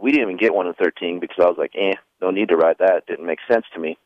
[0.00, 2.56] We didn't even get one in 13 because I was like, eh, no need to
[2.56, 2.96] ride that.
[2.98, 3.98] It didn't make sense to me.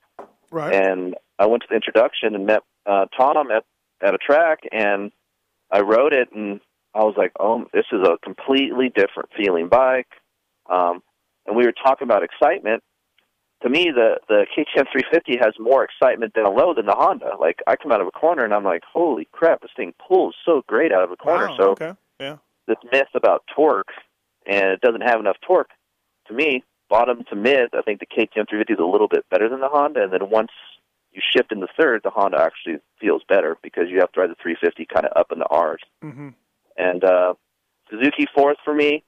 [0.51, 0.75] right.
[0.75, 3.65] And I went to the introduction and met uh, Tom at
[4.03, 5.13] at a track, and
[5.71, 6.61] I rode it, and
[6.95, 10.09] I was like, oh, this is a completely different feeling bike.
[10.69, 11.03] Um,
[11.47, 12.83] and we were talking about excitement.
[13.63, 17.37] To me, the the KTM 350 has more excitement down low than the Honda.
[17.39, 20.35] Like I come out of a corner and I'm like, holy crap, this thing pulls
[20.45, 21.49] so great out of a corner.
[21.49, 21.93] Wow, so okay.
[22.19, 22.37] Yeah.
[22.67, 23.93] this myth about torque
[24.47, 25.71] and it doesn't have enough torque.
[26.29, 29.49] To me, bottom to mid, I think the KTM 350 is a little bit better
[29.49, 30.03] than the Honda.
[30.03, 30.51] And then once
[31.13, 34.31] you shift in the third, the Honda actually feels better because you have to ride
[34.31, 35.81] the 350 kind of up in the R's.
[36.03, 36.29] Mm-hmm.
[36.77, 37.35] And uh,
[37.91, 39.05] Suzuki fourth for me,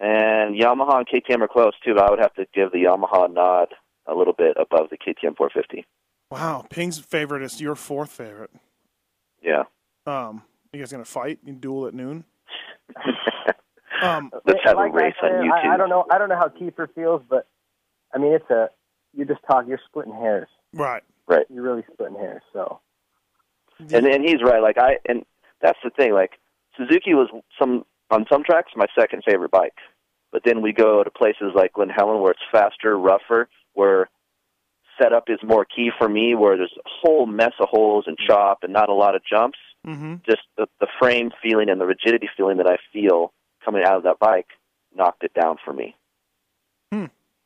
[0.00, 1.94] and Yamaha and KTM are close too.
[1.94, 3.74] But I would have to give the Yamaha nod
[4.06, 5.86] a little bit above the KTM 450.
[6.30, 6.66] Wow.
[6.68, 8.50] Ping's favorite is your fourth favorite.
[9.42, 9.64] Yeah.
[10.06, 10.42] Um,
[10.72, 11.38] you guys gonna fight?
[11.44, 12.24] You duel at noon?
[14.02, 15.70] Um, Let's have like a race I, on YouTube.
[15.70, 16.04] I, I don't know.
[16.10, 17.46] I don't know how Keefer feels, but
[18.12, 18.68] I mean, it's a
[19.14, 19.68] you're just talking.
[19.68, 20.48] You're splitting hairs.
[20.72, 21.02] right.
[21.26, 21.46] Right.
[21.48, 22.42] You're really splitting hairs.
[22.52, 22.80] So
[23.78, 24.60] And and he's right.
[24.60, 25.24] Like I and
[25.62, 26.12] that's the thing.
[26.12, 26.32] Like
[26.76, 27.28] Suzuki was
[27.58, 29.76] some on some tracks my second favorite bike,
[30.32, 34.08] but then we go to places like Glen Helen where it's faster, rougher, where
[35.00, 38.58] setup is more key for me, where there's a whole mess of holes and chop
[38.62, 39.58] and not a lot of jumps.
[39.86, 40.16] Mm-hmm.
[40.26, 43.32] Just the the frame feeling and the rigidity feeling that I feel
[43.64, 44.48] coming out of that bike
[44.94, 45.96] knocked it down for me.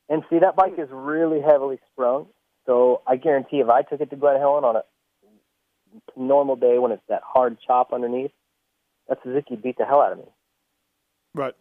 [0.08, 2.26] and see that bike is really heavily sprung.
[2.66, 4.82] So I guarantee if I took it to Glen Helen on a
[6.16, 8.30] normal day when it's that hard chop underneath,
[9.08, 10.24] that Suzuki would beat the hell out of me.
[11.38, 11.54] Right.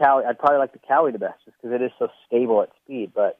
[0.00, 2.70] Kawi, I'd probably like the Kawi the best just because it is so stable at
[2.84, 3.12] speed.
[3.14, 3.38] But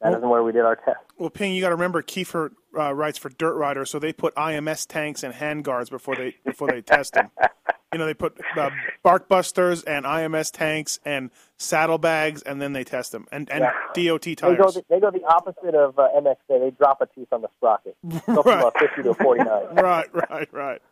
[0.00, 0.98] that isn't where we did our test.
[1.18, 4.34] Well, Ping, you got to remember Keefer uh, writes for Dirt Rider, so they put
[4.36, 7.30] IMS tanks and hand guards before they before they test them.
[7.90, 8.68] You know, they put uh,
[9.02, 13.64] bark busters and IMS tanks and saddlebags, and then they test them and and
[13.94, 14.74] DOT They go tires.
[14.74, 16.60] the, they go the opposite of uh, MXA.
[16.60, 17.96] They drop a tooth on the sprocket.
[18.26, 19.48] Go from a 50 to a 49.
[19.76, 20.82] right, right, right.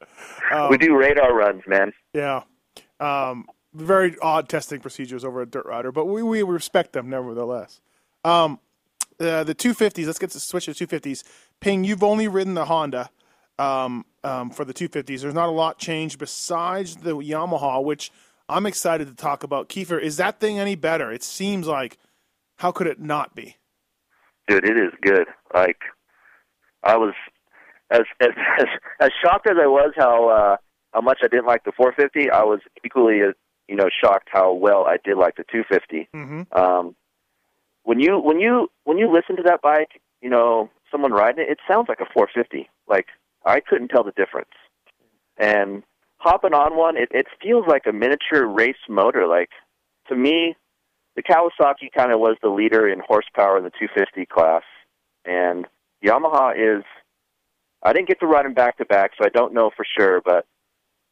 [0.51, 1.93] Um, we do radar runs, man.
[2.15, 2.45] Yeah.
[3.01, 7.81] Um, very odd testing procedures over at Dirt Rider, but we, we respect them nevertheless.
[8.25, 8.59] Um,
[9.21, 11.25] uh, the 250s, let's get to switch to 250s.
[11.61, 13.11] Ping, you've only ridden the Honda
[13.59, 15.21] um, um, for the 250s.
[15.21, 18.11] There's not a lot changed besides the Yamaha, which
[18.49, 19.69] I'm excited to talk about.
[19.69, 21.13] Keefer, is that thing any better?
[21.13, 21.99] It seems like,
[22.57, 23.57] how could it not be?
[24.49, 25.27] Dude, it is good.
[25.53, 25.79] Like
[26.83, 27.15] I was
[27.91, 28.67] as as as,
[29.01, 30.57] as shocked as I was how uh
[30.97, 33.35] how much I didn't like the 450, I was equally as
[33.69, 36.09] you know shocked how well I did like the 250.
[36.15, 36.59] Mm-hmm.
[36.59, 36.97] Um
[37.83, 41.51] when you when you when you listen to that bike, you know, someone riding it,
[41.51, 42.71] it sounds like a 450.
[42.89, 43.09] Like
[43.45, 44.57] I couldn't tell the difference.
[45.37, 45.83] And
[46.17, 49.27] hopping on one, it, it feels like a miniature race motor.
[49.27, 49.51] Like
[50.09, 50.57] to me,
[51.15, 54.63] the Kawasaki kind of was the leader in horsepower in the 250 class,
[55.27, 55.67] and
[56.03, 56.85] Yamaha is.
[57.83, 60.21] I didn't get to ride him back to back, so I don't know for sure.
[60.25, 60.47] But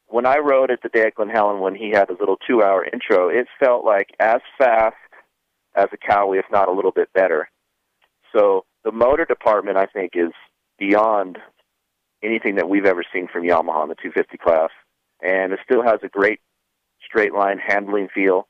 [0.07, 2.85] when I rode it the day at Glen Helen, when he had his little two-hour
[2.85, 4.95] intro, it felt like as fast
[5.75, 7.49] as a Kawi, if not a little bit better.
[8.35, 10.31] So the motor department, I think, is
[10.77, 11.37] beyond
[12.23, 14.69] anything that we've ever seen from Yamaha in the 250 class,
[15.21, 16.39] and it still has a great
[17.03, 18.47] straight line handling feel.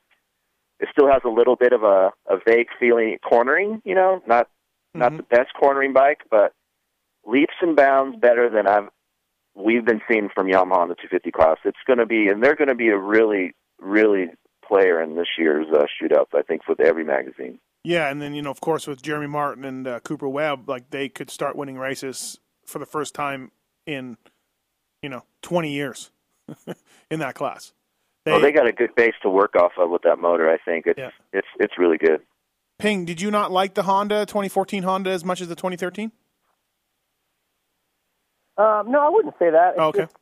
[0.78, 4.48] It still has a little bit of a, a vague feeling cornering, you know, not
[4.94, 5.18] not mm-hmm.
[5.18, 6.52] the best cornering bike, but
[7.26, 8.88] leaps and bounds better than I've
[9.56, 11.56] we've been seeing from Yamaha in the 250 class.
[11.64, 14.26] It's going to be, and they're going to be a really, really
[14.66, 16.34] player in this year's uh, shootouts.
[16.34, 17.58] I think with every magazine.
[17.82, 20.90] Yeah, and then you know, of course, with Jeremy Martin and uh, Cooper Webb, like
[20.90, 23.52] they could start winning races for the first time
[23.86, 24.16] in
[25.02, 26.10] you know 20 years
[27.10, 27.72] in that class.
[28.24, 30.50] They, oh, they got a good base to work off of with that motor.
[30.50, 31.10] I think it's yeah.
[31.32, 32.20] it's it's really good.
[32.78, 36.12] Ping, did you not like the Honda 2014 Honda as much as the 2013?
[38.58, 39.70] Um, no, I wouldn't say that.
[39.70, 40.00] It's oh, okay.
[40.00, 40.14] Just,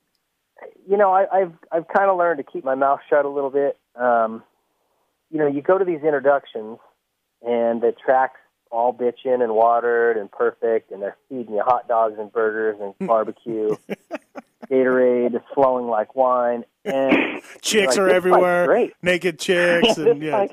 [0.89, 3.51] you know, I, I've I've kind of learned to keep my mouth shut a little
[3.51, 3.79] bit.
[3.95, 4.43] Um,
[5.31, 6.79] you know, you go to these introductions,
[7.43, 12.17] and the track's all bitchin' and watered and perfect, and they're feeding you hot dogs
[12.19, 13.77] and burgers and barbecue.
[14.71, 18.67] Gatorade is flowing like wine, and chicks like, are everywhere.
[18.67, 20.47] Great, naked chicks, and yeah,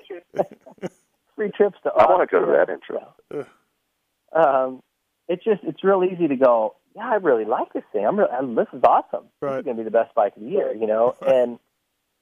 [1.36, 1.92] free trips to.
[1.92, 3.46] I want to go to that intro.
[4.34, 4.82] Um,
[5.28, 6.76] it's just it's real easy to go.
[6.96, 8.06] Yeah, I really like this thing.
[8.06, 9.28] I'm, really, I'm this is awesome.
[9.42, 9.52] Right.
[9.52, 11.16] This is going to be the best bike of the year, you know.
[11.26, 11.60] and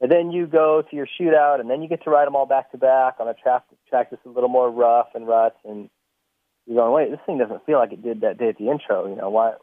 [0.01, 2.45] and then you go to your shootout, and then you get to ride them all
[2.45, 5.89] back to back on a track track that's a little more rough and ruts, and
[6.65, 9.07] you're going, wait, this thing doesn't feel like it did that day at the intro.
[9.07, 9.53] You know, why?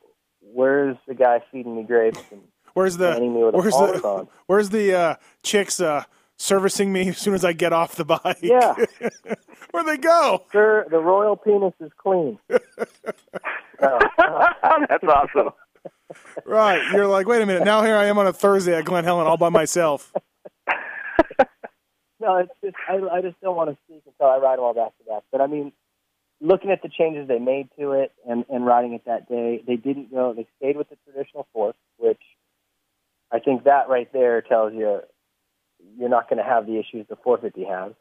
[0.40, 2.40] Where's the guy feeding me grapes and
[2.74, 3.18] where's the
[3.52, 4.28] where's the on?
[4.46, 6.04] where's the uh, chicks uh,
[6.36, 8.38] servicing me as soon as I get off the bike?
[8.42, 8.74] Yeah,
[9.70, 10.44] where they go?
[10.52, 12.38] Sir, the royal penis is clean.
[13.82, 13.98] Oh,
[14.88, 15.50] That's awesome.
[16.44, 17.64] Right, you're like, wait a minute.
[17.64, 20.12] Now here I am on a Thursday at Glen Helen all by myself.
[22.20, 24.74] no, it's just I, I just don't want to speak until I ride them all
[24.74, 25.22] back to back.
[25.30, 25.72] But I mean,
[26.40, 29.76] looking at the changes they made to it and, and riding it that day, they
[29.76, 30.32] didn't go.
[30.34, 32.20] They stayed with the traditional fork, which
[33.32, 35.00] I think that right there tells you
[35.98, 37.92] you're not going to have the issues the 450 has.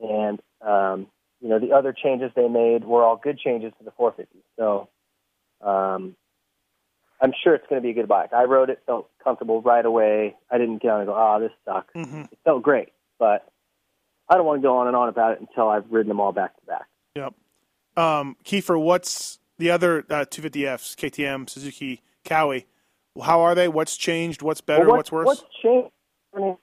[0.00, 1.06] And um,
[1.40, 4.44] you know the other changes they made were all good changes to the 450.
[4.56, 4.88] So
[5.60, 6.16] um,
[7.20, 8.32] I'm sure it's going to be a good bike.
[8.32, 10.36] I rode it, felt comfortable right away.
[10.50, 12.22] I didn't get on and go, "Ah, oh, this sucks." Mm-hmm.
[12.32, 13.50] It felt great, but
[14.28, 16.32] I don't want to go on and on about it until I've ridden them all
[16.32, 16.86] back to back.
[17.16, 17.34] Yep.
[17.96, 22.66] Um, Keefer, what's the other uh, 250Fs, KTM, Suzuki, Kawi?
[23.22, 23.68] How are they?
[23.68, 24.40] What's changed?
[24.40, 24.86] What's better?
[24.86, 25.26] Well, what's, worse?
[25.26, 25.90] What's changed?
[26.34, 26.56] I mean,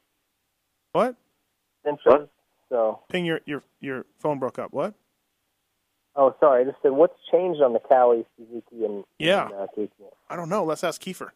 [0.93, 1.15] what?
[1.83, 2.29] What?
[2.69, 2.99] So.
[3.09, 4.73] Ping, your your your phone broke up.
[4.73, 4.93] What?
[6.15, 6.63] Oh, sorry.
[6.63, 9.67] I just said, what's changed on the Kawi, Suzuki, and yeah, and, uh,
[10.29, 10.63] I don't know.
[10.63, 11.29] Let's ask Keefer.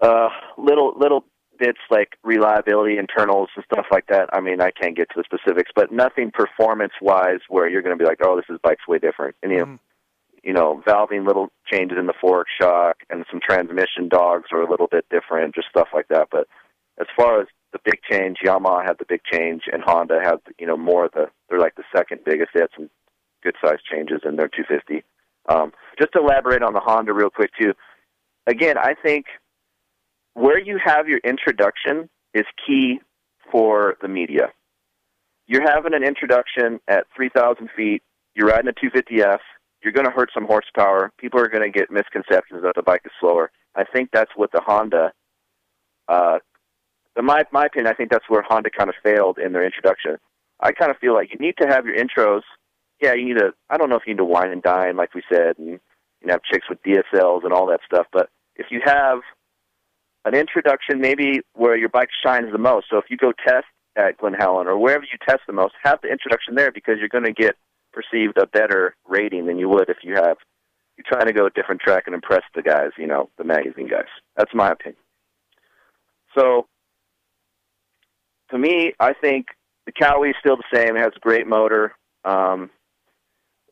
[0.00, 1.24] Uh, little little
[1.58, 4.28] bits like reliability, internals, and stuff like that.
[4.32, 8.02] I mean, I can't get to the specifics, but nothing performance-wise where you're going to
[8.02, 9.36] be like, oh, this is bike's way different.
[9.42, 9.78] And you know, Mm.
[10.42, 14.68] you know, valving little changes in the fork shock and some transmission dogs are a
[14.70, 16.28] little bit different, just stuff like that.
[16.30, 16.48] But
[16.98, 20.66] as far as the big change, Yamaha had the big change, and Honda had you
[20.66, 21.26] know more of the.
[21.50, 22.50] They're like the second biggest.
[22.54, 22.88] They had some
[23.42, 25.04] good size changes in their 250.
[25.48, 27.74] Um, just to elaborate on the Honda real quick too.
[28.46, 29.26] Again, I think
[30.34, 33.00] where you have your introduction is key
[33.50, 34.48] for the media.
[35.46, 38.02] You're having an introduction at 3,000 feet.
[38.34, 39.38] You're riding a 250F.
[39.82, 41.12] You're going to hurt some horsepower.
[41.18, 43.50] People are going to get misconceptions that the bike is slower.
[43.76, 45.12] I think that's what the Honda.
[46.08, 46.38] Uh,
[47.16, 50.16] in my my opinion, I think that's where Honda kind of failed in their introduction.
[50.60, 52.42] I kind of feel like you need to have your intros.
[53.00, 53.52] Yeah, you need to.
[53.70, 55.80] I don't know if you need to wine and dine, like we said, and you
[56.24, 58.06] know, have chicks with DSLs and all that stuff.
[58.12, 59.20] But if you have
[60.24, 62.86] an introduction, maybe where your bike shines the most.
[62.90, 66.00] So if you go test at Glen Helen or wherever you test the most, have
[66.02, 67.56] the introduction there because you're going to get
[67.92, 70.36] perceived a better rating than you would if you have
[70.96, 73.88] you're trying to go a different track and impress the guys, you know, the magazine
[73.88, 74.06] guys.
[74.36, 75.00] That's my opinion.
[76.38, 76.66] So
[78.54, 79.46] to me, I think
[79.84, 80.96] the Kawi is still the same.
[80.96, 81.92] It has a great motor.
[82.24, 82.70] Um,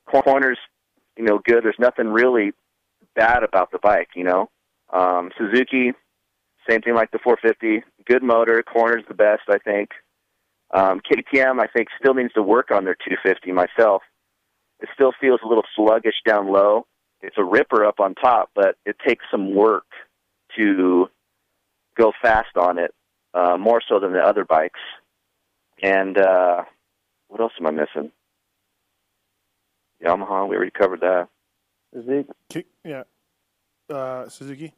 [0.06, 0.58] corners,
[1.16, 1.64] you know, good.
[1.64, 2.52] There's nothing really
[3.14, 4.50] bad about the bike, you know.
[4.92, 5.92] Um, Suzuki,
[6.68, 7.84] same thing like the 450.
[8.06, 8.62] Good motor.
[8.62, 9.90] Corners the best, I think.
[10.74, 14.02] Um, KTM, I think, still needs to work on their 250 myself.
[14.80, 16.86] It still feels a little sluggish down low.
[17.20, 19.84] It's a ripper up on top, but it takes some work
[20.58, 21.08] to
[21.96, 22.92] go fast on it,
[23.34, 24.80] uh, more so than the other bikes.
[25.82, 26.62] And uh,
[27.28, 28.12] what else am I missing?
[30.04, 31.28] Yamaha, we already covered that.
[31.92, 32.66] Suzuki.
[32.84, 33.02] Yeah.
[33.90, 34.74] Uh, Suzuki.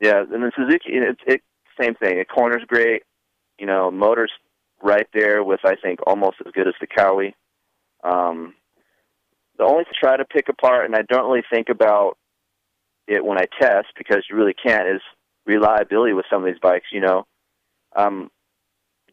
[0.00, 1.42] Yeah, and then Suzuki, it, it
[1.80, 2.18] same thing.
[2.18, 3.02] It corners great.
[3.58, 4.32] You know, motors
[4.82, 7.34] right there with I think almost as good as the Kawi.
[8.02, 8.54] Um,
[9.58, 12.18] the only to try to pick apart, and I don't really think about
[13.06, 15.02] it when I test because you really can't, is
[15.46, 16.86] reliability with some of these bikes.
[16.90, 17.26] You know,
[17.96, 18.30] um,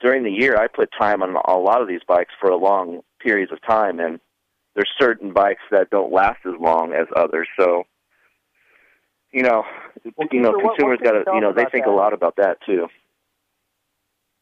[0.01, 3.01] during the year I put time on a lot of these bikes for a long
[3.19, 4.19] periods of time, and
[4.75, 7.47] there's certain bikes that don't last as long as others.
[7.59, 7.83] So,
[9.31, 9.63] you know,
[10.15, 11.91] Well, you know, Peter, what- consumers got to, you know, they think that?
[11.91, 12.87] a lot about that too.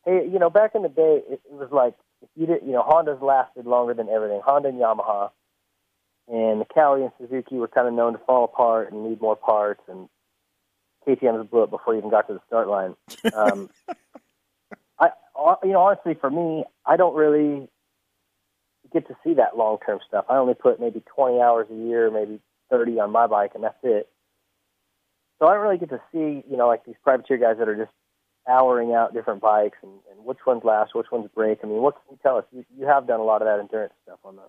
[0.06, 2.72] hey, you know, back in the day, it, it was like if you did, you
[2.72, 4.42] know, Honda's lasted longer than everything.
[4.46, 5.32] Honda and Yamaha,
[6.28, 9.36] and the Kawi and Suzuki were kind of known to fall apart and need more
[9.36, 10.08] parts, and
[11.08, 12.96] KTM's blew it before you even got to the start line.
[13.34, 13.94] Um, I,
[15.64, 17.68] you know, honestly, for me, I don't really
[18.94, 20.26] get to see that long term stuff.
[20.30, 23.78] I only put maybe 20 hours a year, maybe 30 on my bike, and that's
[23.84, 24.10] it.
[25.40, 27.76] So I don't really get to see, you know, like these privateer guys that are
[27.76, 27.92] just
[28.48, 31.60] houring out different bikes and, and which ones last, which ones break.
[31.64, 32.46] I mean, what can you tell us?
[32.52, 34.46] You, you have done a lot of that endurance stuff on those.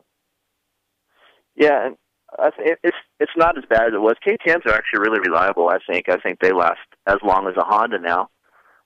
[1.57, 1.97] Yeah, and
[2.39, 2.51] I
[2.84, 4.14] it's it's not as bad as it was.
[4.26, 5.68] KTM's are actually really reliable.
[5.68, 6.09] I think.
[6.09, 8.28] I think they last as long as a Honda now.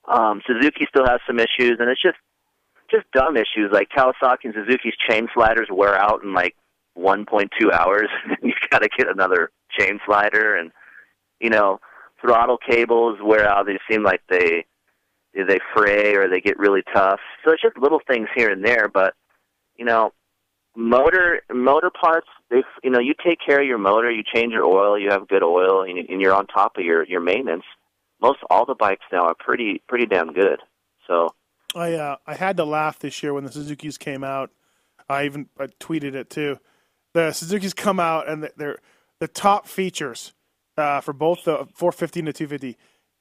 [0.09, 2.19] Um, Suzuki still has some issues, and it's just
[2.91, 6.55] just dumb issues like Kawasaki and Suzuki's chain sliders wear out in like
[6.99, 8.09] 1.2 hours.
[8.27, 10.71] And You've got to get another chain slider, and
[11.41, 11.81] you know
[12.21, 13.67] throttle cables wear out.
[13.67, 14.65] They seem like they
[15.35, 17.21] they fray or they get really tough.
[17.45, 19.15] So it's just little things here and there, but
[19.77, 20.13] you know,
[20.77, 22.29] motor motor parts.
[22.51, 25.29] They you know you take care of your motor, you change your oil, you have
[25.29, 27.65] good oil, and you're on top of your your maintenance.
[28.23, 30.61] Most all the bikes now are pretty pretty damn good.
[31.07, 31.35] So
[31.75, 34.51] I uh, I had to laugh this year when the Suzuki's came out.
[35.09, 36.59] I even I tweeted it too.
[37.14, 38.79] The Suzuki's come out and they're
[39.18, 40.33] the top features
[40.77, 42.79] uh, for both the 450 and the 250.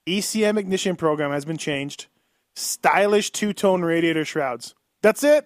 [0.07, 2.07] ECM ignition program has been changed.
[2.55, 4.75] Stylish two tone radiator shrouds.
[5.01, 5.45] That's it.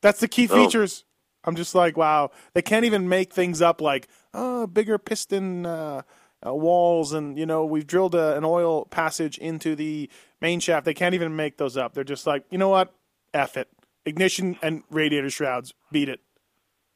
[0.00, 0.64] That's the key oh.
[0.64, 1.04] features.
[1.44, 2.30] I'm just like, wow.
[2.54, 6.02] They can't even make things up like, oh, bigger piston uh,
[6.46, 10.84] uh, walls, and you know, we've drilled a, an oil passage into the main shaft.
[10.84, 11.94] They can't even make those up.
[11.94, 12.92] They're just like, you know what?
[13.32, 13.68] F it.
[14.04, 15.72] Ignition and radiator shrouds.
[15.90, 16.20] Beat it.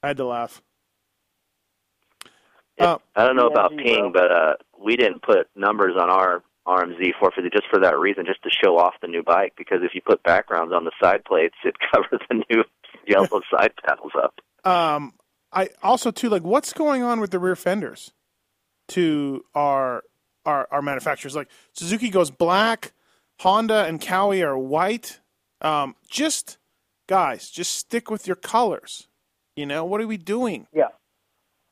[0.03, 0.63] I had to laugh.
[2.79, 7.13] Uh, I don't know about Ping, but uh, we didn't put numbers on our RMZ
[7.19, 9.55] 450 just for that reason, just to show off the new bike.
[9.57, 12.65] Because if you put backgrounds on the side plates, it covers the new
[13.07, 14.35] yellow side panels up.
[14.71, 15.15] Um,
[15.53, 18.13] I also too like what's going on with the rear fenders
[18.89, 20.03] to our
[20.45, 21.35] our our manufacturers.
[21.35, 22.93] Like Suzuki goes black,
[23.41, 25.21] Honda and Kawi are white.
[25.61, 26.59] Um, just
[27.07, 29.09] guys, just stick with your colors.
[29.55, 30.67] You know what are we doing?
[30.73, 30.89] Yeah.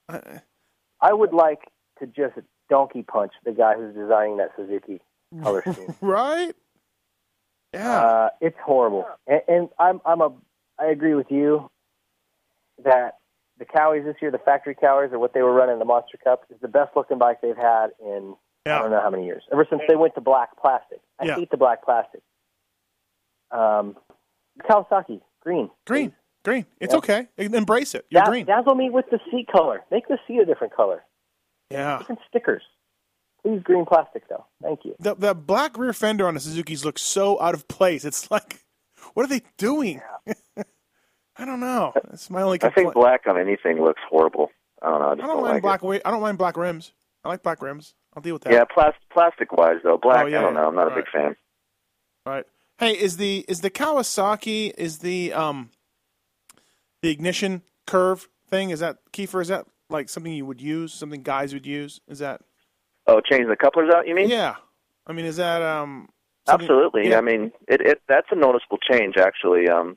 [0.09, 0.21] Uh,
[1.01, 2.35] I would like to just
[2.71, 5.01] donkey punch the guy who's designing that Suzuki
[5.43, 5.95] color scheme.
[6.01, 6.55] right?
[7.73, 8.01] Yeah.
[8.01, 10.33] Uh, it's horrible, and, and I'm I'm a
[10.79, 11.71] I agree with you
[12.85, 13.19] that
[13.59, 16.19] the Kawis this year, the factory Kawis, or what they were running in the Monster
[16.23, 18.35] Cup, is the best looking bike they've had in
[18.67, 18.79] yeah.
[18.79, 19.43] I don't know how many years.
[19.53, 21.01] Ever since they went to black plastic.
[21.21, 21.37] I yeah.
[21.37, 22.23] hate the black plastic.
[23.51, 23.97] Um,
[24.63, 25.71] Kawasaki green.
[25.87, 26.13] Green.
[26.45, 26.67] Green.
[26.81, 26.99] It's yeah.
[26.99, 27.29] okay.
[27.37, 28.07] Embrace it.
[28.11, 28.47] You're green.
[28.47, 29.83] Dazzle me with the seat color.
[29.91, 31.05] Make the seat a different color.
[31.71, 31.99] Yeah.
[31.99, 32.63] Different stickers.
[33.43, 34.47] Please green plastic though.
[34.63, 34.95] Thank you.
[34.99, 38.05] The the black rear fender on the Suzuki's looks so out of place.
[38.05, 38.65] It's like,
[39.13, 40.01] what are they doing?
[40.27, 40.35] Yeah.
[41.37, 41.93] I don't know.
[41.95, 42.59] That's my only.
[42.59, 42.78] Complaint.
[42.78, 44.51] I think black on anything looks horrible.
[44.82, 45.07] I don't know.
[45.07, 45.97] I, I don't, don't, mind like black.
[45.97, 46.03] It.
[46.05, 46.93] I don't mind black rims.
[47.24, 47.95] I like black rims.
[48.14, 48.53] I'll deal with that.
[48.53, 50.24] Yeah, plas- plastic wise though, black.
[50.24, 50.68] Oh, yeah, I don't know.
[50.68, 51.37] I'm not a big fan.
[52.26, 52.45] All right.
[52.78, 55.70] Hey, is the is the Kawasaki is the um
[57.03, 58.70] the ignition curve thing?
[58.70, 59.41] Is that Keefer?
[59.41, 60.93] Is that like something you would use?
[60.93, 62.01] Something guys would use?
[62.09, 62.43] Is that?
[63.07, 64.07] Oh, change the couplers out.
[64.07, 64.28] You mean?
[64.28, 64.57] Yeah.
[65.07, 66.09] I mean, is that um?
[66.49, 67.11] Absolutely.
[67.11, 67.18] Yeah.
[67.18, 69.68] I mean, it, it that's a noticeable change actually.
[69.68, 69.97] Um,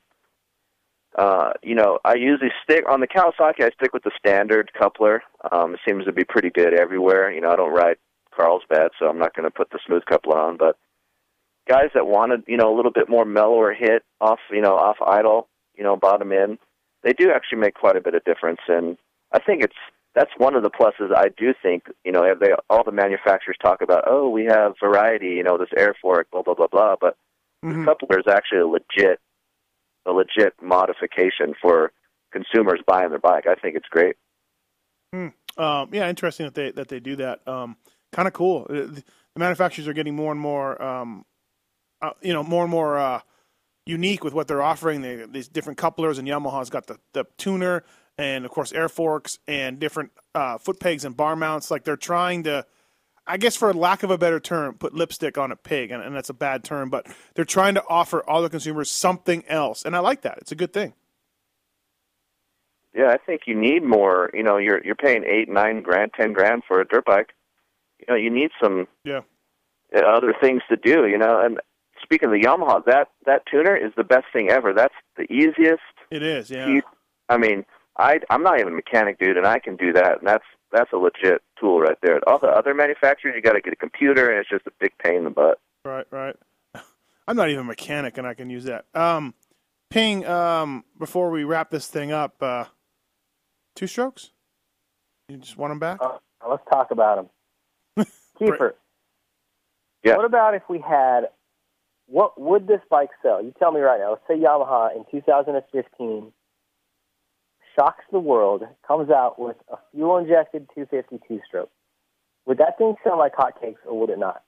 [1.18, 3.64] uh, you know, I usually stick on the Kawasaki.
[3.64, 5.22] I stick with the standard coupler.
[5.50, 7.32] Um, it seems to be pretty good everywhere.
[7.32, 7.96] You know, I don't ride
[8.34, 10.56] Carlsbad, so I'm not going to put the smooth coupler on.
[10.56, 10.76] But
[11.68, 14.98] guys that wanted, you know, a little bit more mellower hit off, you know, off
[15.04, 16.58] idle, you know, bottom end,
[17.02, 18.60] they do actually make quite a bit of difference.
[18.68, 18.96] And
[19.32, 19.74] I think it's
[20.14, 21.12] that's one of the pluses.
[21.12, 25.30] I do think, you know, they all the manufacturers talk about, oh, we have variety,
[25.30, 27.16] you know, this air fork, blah blah blah blah, but
[27.64, 27.80] mm-hmm.
[27.80, 29.18] the coupler is actually a legit
[30.08, 31.92] a legit modification for
[32.32, 33.46] consumers buying their bike.
[33.46, 34.16] I think it's great.
[35.12, 35.28] Hmm.
[35.56, 37.46] Um, yeah, interesting that they that they do that.
[37.46, 37.76] Um,
[38.12, 38.66] kind of cool.
[38.68, 39.04] Uh, the
[39.36, 41.24] manufacturers are getting more and more, um,
[42.02, 43.20] uh, you know, more and more uh,
[43.86, 45.02] unique with what they're offering.
[45.02, 47.84] They, these different couplers, and Yamaha's got the, the tuner,
[48.16, 51.70] and of course air forks, and different uh, foot pegs and bar mounts.
[51.70, 52.64] Like they're trying to
[53.28, 56.16] I guess for lack of a better term, put lipstick on a pig, and, and
[56.16, 59.94] that's a bad term, but they're trying to offer all the consumers something else, and
[59.94, 60.38] I like that.
[60.38, 60.94] It's a good thing.
[62.94, 64.30] Yeah, I think you need more.
[64.32, 67.34] You know, you're you're paying eight, nine grand, ten grand for a dirt bike.
[68.00, 69.20] You know, you need some yeah
[69.94, 71.06] uh, other things to do.
[71.06, 71.60] You know, and
[72.02, 74.72] speaking of the Yamaha, that that tuner is the best thing ever.
[74.72, 75.82] That's the easiest.
[76.10, 76.80] It is, yeah.
[77.28, 77.64] I mean,
[77.98, 80.92] I I'm not even a mechanic, dude, and I can do that, and that's that's
[80.92, 82.20] a legit tool right there.
[82.28, 84.92] All the other manufacturers, you got to get a computer, and it's just a big
[85.02, 85.60] pain in the butt.
[85.84, 86.36] Right, right.
[87.28, 88.86] I'm not even a mechanic, and I can use that.
[88.94, 89.34] Um,
[89.90, 90.26] Ping.
[90.26, 92.64] Um, before we wrap this thing up, uh,
[93.74, 94.30] two strokes.
[95.28, 95.98] You just want them back?
[96.00, 97.30] Uh, let's talk about
[97.96, 98.06] them.
[98.40, 98.74] Keefer.
[100.04, 100.16] Yeah.
[100.16, 101.28] What about if we had?
[102.06, 103.42] What would this bike sell?
[103.42, 104.10] You tell me right now.
[104.10, 106.32] Let's say Yamaha in 2015
[107.78, 111.70] shocks the world, comes out with a fuel injected 252 stroke.
[112.46, 114.42] Would that thing sell like hotcakes, or would it not?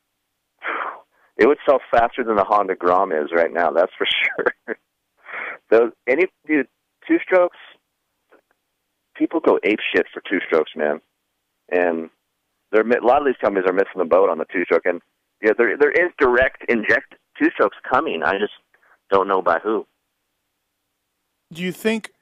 [1.36, 3.70] It would sell faster than the Honda Grom is right now.
[3.70, 4.06] That's for
[4.66, 4.76] sure.
[5.70, 6.66] Those any dude
[7.06, 7.56] two strokes.
[9.16, 11.00] People go ape shit for two strokes, man,
[11.70, 12.10] and
[12.72, 14.86] they're a lot of these companies are missing the boat on the two stroke.
[14.86, 15.00] And
[15.42, 18.22] yeah, there there is direct inject two strokes coming.
[18.22, 18.52] I just
[19.10, 19.86] don't know by who.
[21.52, 22.12] Do you think?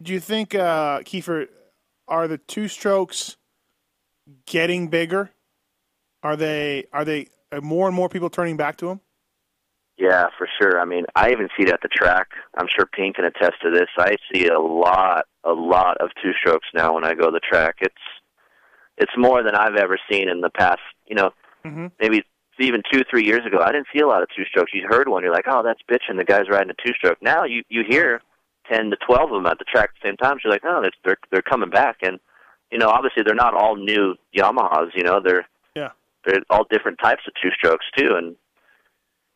[0.00, 1.48] Do you think, uh, Keefer,
[2.06, 3.36] are the two strokes
[4.46, 5.30] getting bigger?
[6.22, 6.86] Are they?
[6.92, 7.28] Are they?
[7.52, 9.00] Are more and more people turning back to them?
[9.96, 10.80] Yeah, for sure.
[10.80, 12.28] I mean, I even see it at the track.
[12.56, 13.88] I'm sure Ping can attest to this.
[13.98, 17.40] I see a lot, a lot of two strokes now when I go to the
[17.40, 17.76] track.
[17.80, 17.94] It's
[18.96, 20.80] it's more than I've ever seen in the past.
[21.06, 21.30] You know,
[21.64, 21.86] mm-hmm.
[22.00, 22.22] maybe
[22.60, 24.72] even two, three years ago, I didn't see a lot of two strokes.
[24.74, 26.16] You heard one, you're like, oh, that's bitching.
[26.16, 27.18] The guy's riding a two stroke.
[27.20, 28.20] Now you you hear
[28.70, 30.36] ten to twelve of them at the track at the same time.
[30.38, 32.18] She's you're like, oh, they're they're coming back, and
[32.70, 34.90] you know, obviously they're not all new Yamahas.
[34.94, 35.90] You know, they're yeah,
[36.24, 38.36] they're all different types of two strokes too, and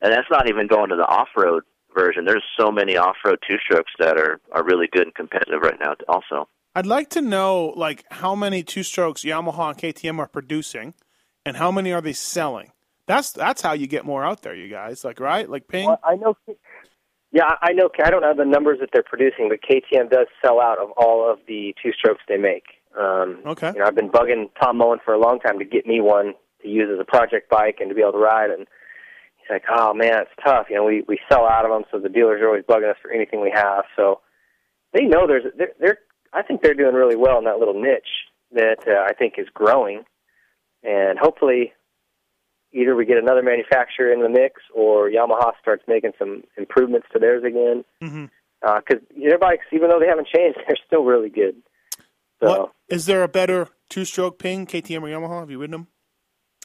[0.01, 1.63] and that's not even going to the off road
[1.95, 2.25] version.
[2.25, 5.79] There's so many off road two strokes that are are really good and competitive right
[5.81, 5.95] now.
[6.09, 10.95] Also, I'd like to know like how many two strokes Yamaha and KTM are producing,
[11.45, 12.73] and how many are they selling.
[13.07, 15.05] That's that's how you get more out there, you guys.
[15.05, 15.89] Like right, like Ping.
[15.89, 16.37] Well, I know.
[17.33, 17.89] Yeah, I know.
[18.05, 21.31] I don't have the numbers that they're producing, but KTM does sell out of all
[21.31, 22.65] of the two strokes they make.
[22.99, 23.73] Um, okay.
[23.73, 26.35] You know, I've been bugging Tom Mullen for a long time to get me one
[26.61, 28.67] to use as a project bike and to be able to ride, and
[29.39, 30.67] he's like, "Oh man, it's tough.
[30.69, 32.99] You know, we we sell out of them, so the dealers are always bugging us
[33.01, 33.85] for anything we have.
[33.97, 34.21] So
[34.93, 35.99] they know there's they're, they're
[36.35, 39.49] I think they're doing really well in that little niche that uh, I think is
[39.55, 40.05] growing,
[40.83, 41.73] and hopefully
[42.73, 47.19] either we get another manufacturer in the mix or Yamaha starts making some improvements to
[47.19, 47.85] theirs again.
[48.03, 48.27] Mm-hmm.
[48.61, 51.57] Because uh, their bikes, even though they haven't changed, they're still really good.
[52.43, 55.41] So, what, is there a better two-stroke Ping, KTM or Yamaha?
[55.41, 55.87] Have you ridden them?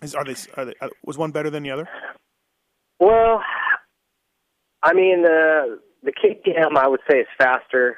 [0.01, 1.87] Is are they, are they uh, was one better than the other?
[2.99, 3.41] Well,
[4.83, 7.97] I mean the the KTM I would say is faster.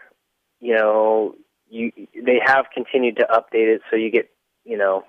[0.62, 1.36] You know,
[1.70, 4.30] you they have continued to update it, so you get
[4.64, 5.04] you know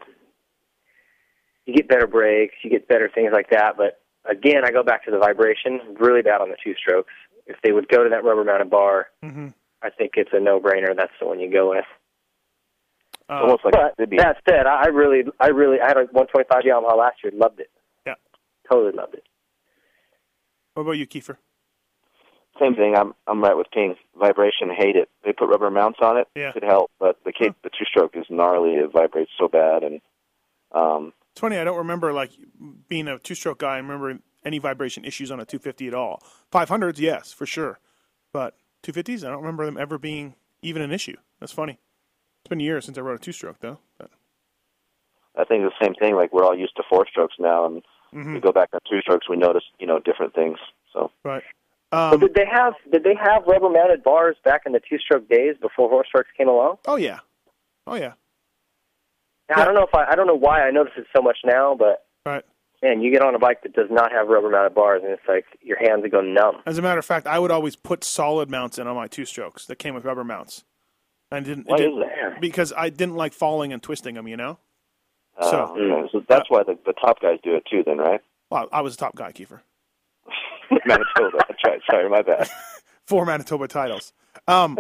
[1.70, 3.76] you get better brakes, you get better things like that.
[3.76, 5.80] But again, I go back to the vibration.
[5.98, 7.12] Really bad on the two strokes.
[7.46, 9.48] If they would go to that rubber mounted bar, mm-hmm.
[9.82, 10.94] I think it's a no brainer.
[10.96, 11.84] That's the one you go with.
[13.28, 16.98] Uh, Almost like but that said, I really, I really, I had a 125 Yamaha
[16.98, 17.32] last year.
[17.34, 17.70] Loved it.
[18.04, 18.14] Yeah,
[18.68, 19.24] totally loved it.
[20.74, 21.38] What about you, Keefer?
[22.60, 22.96] Same thing.
[22.96, 23.94] I'm I'm right with Ping.
[24.18, 25.08] Vibration, hate it.
[25.24, 26.26] They put rubber mounts on it.
[26.34, 26.52] Yeah.
[26.52, 28.74] Could help, but the K, the two stroke is gnarly.
[28.74, 30.00] It vibrates so bad, and
[30.72, 31.57] um, it's funny.
[31.57, 32.32] I don't remember like
[32.88, 33.74] being a two stroke guy.
[33.74, 36.22] I remember any vibration issues on a 250 at all.
[36.53, 37.80] 500s, yes, for sure,
[38.30, 41.16] but 250s, I don't remember them ever being even an issue.
[41.41, 41.78] That's funny.
[42.43, 43.78] It's been years since I rode a two stroke though.
[43.97, 44.11] But.
[45.34, 46.14] I think the same thing.
[46.14, 47.82] Like we're all used to four strokes now, and
[48.14, 48.34] mm-hmm.
[48.34, 49.26] we go back on two strokes.
[49.26, 50.59] We notice, you know, different things.
[50.93, 51.43] So right.
[51.91, 55.26] Um, did they have did they have rubber mounted bars back in the two stroke
[55.30, 56.76] days before four strokes came along?
[56.86, 57.20] Oh yeah,
[57.86, 58.12] oh yeah.
[59.51, 59.62] Now.
[59.62, 61.76] I don't know if I I don't know why I notice it so much now,
[61.78, 62.44] but right.
[62.82, 65.22] Man, you get on a bike that does not have rubber mounted bars, and it's
[65.28, 66.62] like your hands go numb.
[66.64, 69.26] As a matter of fact, I would always put solid mounts in on my two
[69.26, 70.64] strokes that came with rubber mounts.
[71.30, 72.40] I didn't, Why didn't is that?
[72.40, 74.26] because I didn't like falling and twisting them.
[74.26, 74.59] You know.
[75.38, 78.20] Uh, so, yeah, so that's why the, the top guys do it too, then, right?
[78.51, 79.61] Well, I was a top guy, Keefer.
[80.86, 81.38] Manitoba.
[81.48, 81.80] That's right.
[81.90, 82.48] Sorry, my bad.
[83.07, 84.12] Four Manitoba titles.
[84.48, 84.78] Um,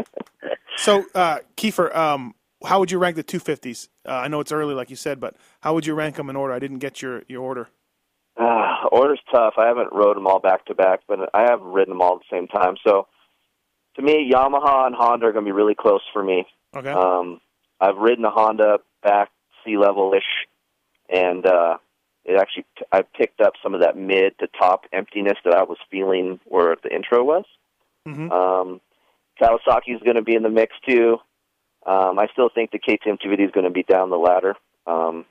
[0.76, 2.34] so, uh, Keefer, um,
[2.64, 3.88] how would you rank the 250s?
[4.06, 6.36] Uh, I know it's early, like you said, but how would you rank them in
[6.36, 6.52] order?
[6.52, 7.68] I didn't get your, your order.
[8.38, 9.54] Uh, order's tough.
[9.58, 12.20] I haven't rode them all back to back, but I have ridden them all at
[12.20, 12.76] the same time.
[12.86, 13.06] So,
[13.96, 16.46] to me, Yamaha and Honda are going to be really close for me.
[16.76, 16.90] Okay.
[16.90, 17.40] Um,
[17.80, 19.30] I've ridden a Honda back
[19.64, 20.22] sea level ish,
[21.08, 21.78] and uh,
[22.24, 25.78] it actually I picked up some of that mid to top emptiness that I was
[25.90, 27.44] feeling where the intro was.
[28.06, 28.30] Mm-hmm.
[28.30, 28.80] Um,
[29.40, 31.18] Kawasaki is going to be in the mix too.
[31.86, 34.54] Um, I still think the KTM 250 is going to be down the ladder,
[34.86, 35.24] um,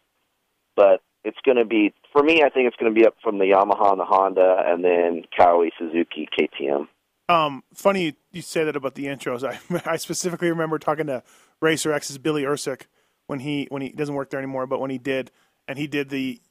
[0.75, 2.41] but it's going to be for me.
[2.43, 5.23] I think it's going to be up from the Yamaha and the Honda, and then
[5.37, 6.87] Kawi, Suzuki, KTM.
[7.29, 9.43] Um, funny you, say that about the intros.
[9.85, 11.23] I I specifically remember talking to
[11.61, 12.83] Racer X's Billy Ursick
[13.27, 15.31] when he when he doesn't work there anymore, but when he did,
[15.67, 16.41] and he did the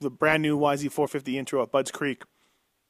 [0.00, 2.22] the brand new YZ450 intro at Budds Creek,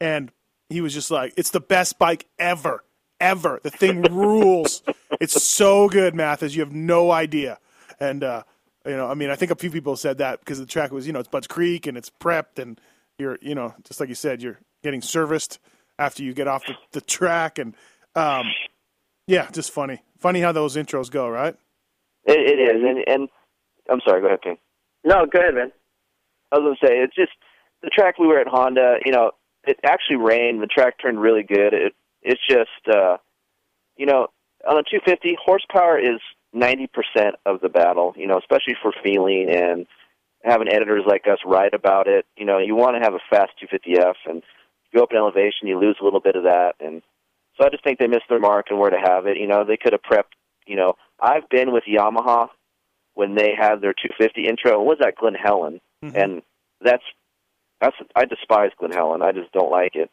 [0.00, 0.30] and
[0.68, 2.84] he was just like, "It's the best bike ever,
[3.25, 3.61] ever.
[3.62, 4.83] The thing rules.
[5.20, 6.55] It's so good, Matthes.
[6.55, 7.59] You have no idea."
[7.99, 8.43] And uh,
[8.87, 11.07] you know, I mean, I think a few people said that because the track was,
[11.07, 12.81] you know, it's Budds Creek and it's prepped, and
[13.18, 15.59] you're, you know, just like you said, you're getting serviced
[15.99, 17.75] after you get off the, the track, and
[18.14, 18.47] um,
[19.27, 21.57] yeah, just funny, funny how those intros go, right?
[22.25, 23.29] It, it is, and and
[23.91, 24.20] I'm sorry.
[24.20, 24.59] Go ahead, Ping.
[25.05, 25.72] No, go ahead, man.
[26.53, 27.33] I was gonna say it's just
[27.83, 28.97] the track we were at Honda.
[29.05, 29.33] You know,
[29.66, 30.62] it actually rained.
[30.62, 31.72] The track turned really good.
[31.72, 31.95] It
[32.25, 33.18] it's just uh,
[33.97, 34.29] you know
[34.68, 36.20] on a 250 horsepower is
[36.55, 36.89] 90%
[37.45, 38.14] of the battle.
[38.16, 39.87] You know, especially for feeling and
[40.43, 42.27] having editors like us write about it.
[42.37, 44.43] You know, you want to have a fast 250F, and
[44.93, 47.03] you go up in elevation, you lose a little bit of that, and
[47.57, 49.37] so I just think they missed their mark and where to have it.
[49.39, 50.35] You know, they could have prepped.
[50.66, 52.49] You know, I've been with Yamaha
[53.14, 54.79] when they had their 250 intro.
[54.79, 55.81] What was that Glen Helen?
[56.05, 56.16] Mm-hmm.
[56.16, 56.43] And
[56.81, 57.03] that's
[57.81, 59.22] that's I despise Glen Helen.
[59.22, 60.11] I just don't like it.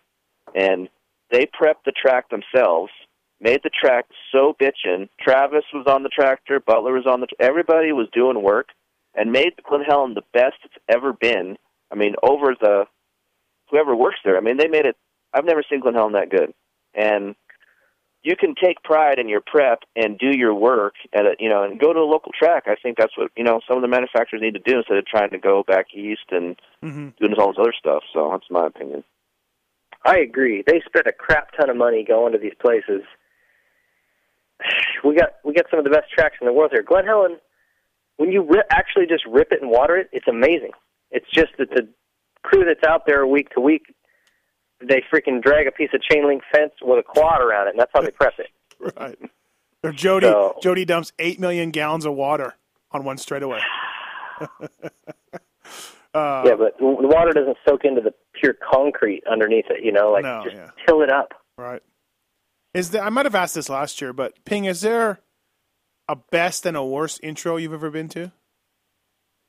[0.54, 0.90] And
[1.32, 2.92] they prepped the track themselves,
[3.40, 5.10] made the track so bitchin'.
[5.20, 7.28] Travis was on the tractor, Butler was on the.
[7.40, 8.68] Everybody was doing work,
[9.16, 11.58] and made the Glen Helen the best it's ever been.
[11.92, 12.86] I mean, over the
[13.70, 14.38] whoever works there.
[14.38, 14.96] I mean, they made it.
[15.34, 16.54] I've never seen Glen Helen that good,
[16.94, 17.36] and
[18.24, 21.64] you can take pride in your prep and do your work at a, you know
[21.64, 22.64] and go to a local track.
[22.68, 25.06] I think that's what you know some of the manufacturers need to do instead of
[25.06, 27.10] trying to go back east and mm-hmm.
[27.20, 28.04] doing all this other stuff.
[28.14, 29.04] So that's my opinion.
[30.06, 30.64] I agree.
[30.66, 33.02] They spent a crap ton of money going to these places.
[35.04, 36.84] We got we got some of the best tracks in the world here.
[36.84, 37.38] Glen Helen,
[38.18, 40.72] when you rip, actually just rip it and water it, it's amazing.
[41.10, 41.88] It's just that the
[42.44, 43.82] crew that's out there week to week,
[44.80, 47.80] they freaking drag a piece of chain link fence with a quad around it, and
[47.80, 48.48] that's how they prep it.
[49.00, 49.18] Right.
[49.84, 52.54] Or Jody So- Jody dumps eight million gallons of water
[52.92, 53.62] on one straightaway.
[56.14, 59.84] uh, yeah, but the water doesn't soak into the pure concrete underneath it.
[59.84, 60.70] You know, like No, just yeah.
[60.88, 61.34] till it up.
[61.58, 61.82] Right.
[62.74, 65.20] Is there, I might have asked this last year, but Ping, is there
[66.08, 68.32] a best and a worst intro you've ever been to?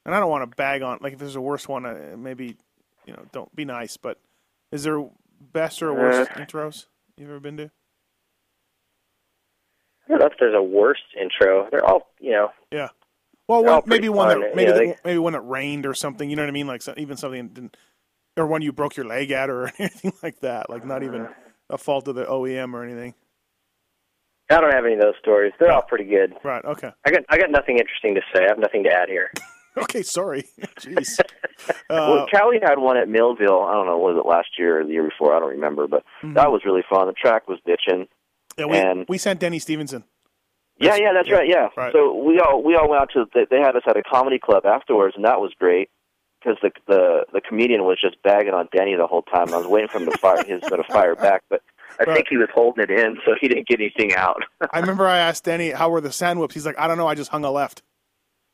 [0.04, 2.56] And I don't want to bag on like if there's a worst one, uh, maybe
[3.06, 4.18] you know don't be nice, but
[4.72, 5.04] is there
[5.52, 6.34] best or worst Uh.
[6.40, 6.86] intros
[7.16, 7.70] you've ever been to?
[10.06, 11.68] I don't know if there's a worst intro.
[11.70, 12.88] They're all, you know, Yeah.
[13.52, 16.28] Well, one, maybe one fun, that maybe the- they- maybe one that rained or something.
[16.30, 16.66] You know what I mean?
[16.66, 17.76] Like so, even something that didn't,
[18.36, 20.70] or one you broke your leg at or anything like that.
[20.70, 21.28] Like not even
[21.70, 23.14] a fault of the OEM or anything.
[24.50, 25.52] I don't have any of those stories.
[25.58, 26.34] They're all pretty good.
[26.44, 26.64] Right.
[26.64, 26.90] Okay.
[27.06, 28.44] I got I got nothing interesting to say.
[28.44, 29.30] I have nothing to add here.
[29.74, 30.02] Okay.
[30.02, 30.44] Sorry.
[30.80, 31.18] Jeez.
[31.88, 33.62] well, Uh, Kawi had one at Millville.
[33.62, 35.34] I don't know, was it last year or the year before?
[35.34, 36.34] I don't remember, but Mhm.
[36.34, 37.06] that was really fun.
[37.06, 38.06] The track was bitching.
[38.58, 40.04] yeah, we and we sent Denny Stephenson.
[40.82, 41.48] Yeah, yeah, that's yeah, right.
[41.48, 41.68] Yeah.
[41.76, 41.92] right.
[41.92, 44.38] So we all we all went out to they, they had us at a comedy
[44.38, 45.90] club afterwards, and that was great
[46.40, 49.54] because the the the comedian was just bagging on Denny the whole time.
[49.54, 51.62] I was waiting for him to fire his to fire back, but
[52.00, 52.16] I Right.
[52.16, 54.42] think he was holding it in, so he didn't get anything out.
[54.72, 56.54] I remember I asked Denny how were the sand whoops.
[56.54, 57.06] He's like, I don't know.
[57.06, 57.82] I just hung a left.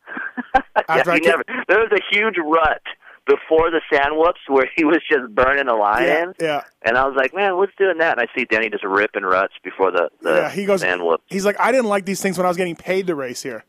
[0.89, 2.83] yeah, never, there was a huge rut
[3.29, 7.07] before the sand whoops where he was just burning a line yeah, yeah, and I
[7.07, 8.18] was like, man, what's doing that?
[8.18, 10.51] And I see Denny just ripping ruts before the the yeah.
[10.51, 10.81] He goes.
[10.81, 11.20] sand whoop.
[11.26, 13.64] He's like, I didn't like these things when I was getting paid to race here.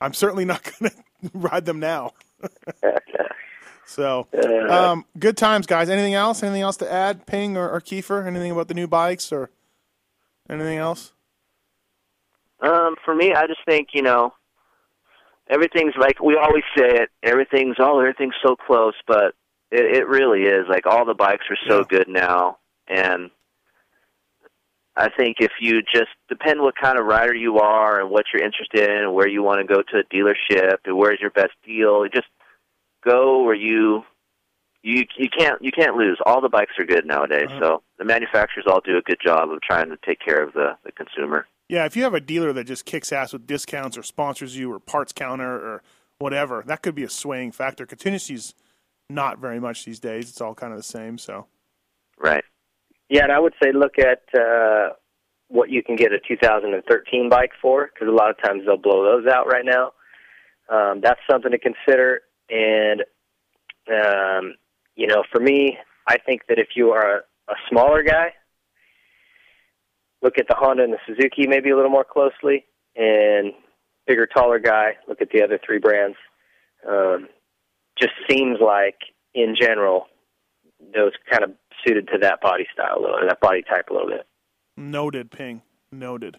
[0.00, 2.12] I'm certainly not going to ride them now.
[3.84, 4.26] So,
[4.70, 5.90] um, good times, guys.
[5.90, 6.42] Anything else?
[6.42, 8.26] Anything else to add, Ping or, or Keefer?
[8.26, 9.50] Anything about the new bikes or
[10.48, 11.12] anything else?
[12.60, 14.32] Um, for me, I just think you know,
[15.52, 17.10] everything's like we always say it.
[17.22, 19.34] Everything's oh, everything's so close, but
[19.70, 20.66] it, it really is.
[20.68, 23.30] Like all the bikes are so good now, and
[24.96, 28.44] I think if you just depend what kind of rider you are and what you're
[28.44, 31.52] interested in, and where you want to go to a dealership, and where's your best
[31.64, 32.28] deal, just
[33.04, 34.04] go where you.
[34.84, 36.18] You you can't you can't lose.
[36.26, 39.62] All the bikes are good nowadays, so the manufacturers all do a good job of
[39.62, 41.46] trying to take care of the the consumer.
[41.72, 44.70] Yeah, if you have a dealer that just kicks ass with discounts or sponsors you
[44.70, 45.82] or parts counter or
[46.18, 47.86] whatever, that could be a swaying factor.
[47.86, 48.52] Contingency's
[49.08, 50.28] not very much these days.
[50.28, 51.16] It's all kind of the same.
[51.16, 51.46] So,
[52.18, 52.44] Right.
[53.08, 54.90] Yeah, and I would say look at uh,
[55.48, 59.02] what you can get a 2013 bike for, because a lot of times they'll blow
[59.02, 59.92] those out right now.
[60.68, 62.20] Um, that's something to consider.
[62.50, 63.00] And
[63.88, 64.56] um,
[64.94, 68.34] you know, for me, I think that if you are a, a smaller guy,
[70.22, 72.64] look at the Honda and the Suzuki maybe a little more closely,
[72.96, 73.52] and
[74.06, 76.16] bigger, taller guy, look at the other three brands.
[76.88, 77.28] Um,
[77.98, 78.96] just seems like,
[79.34, 80.06] in general,
[80.94, 81.50] those kind of
[81.86, 84.26] suited to that body style a little, or that body type a little bit.
[84.76, 85.62] noted, Ping.
[85.90, 86.38] Noted.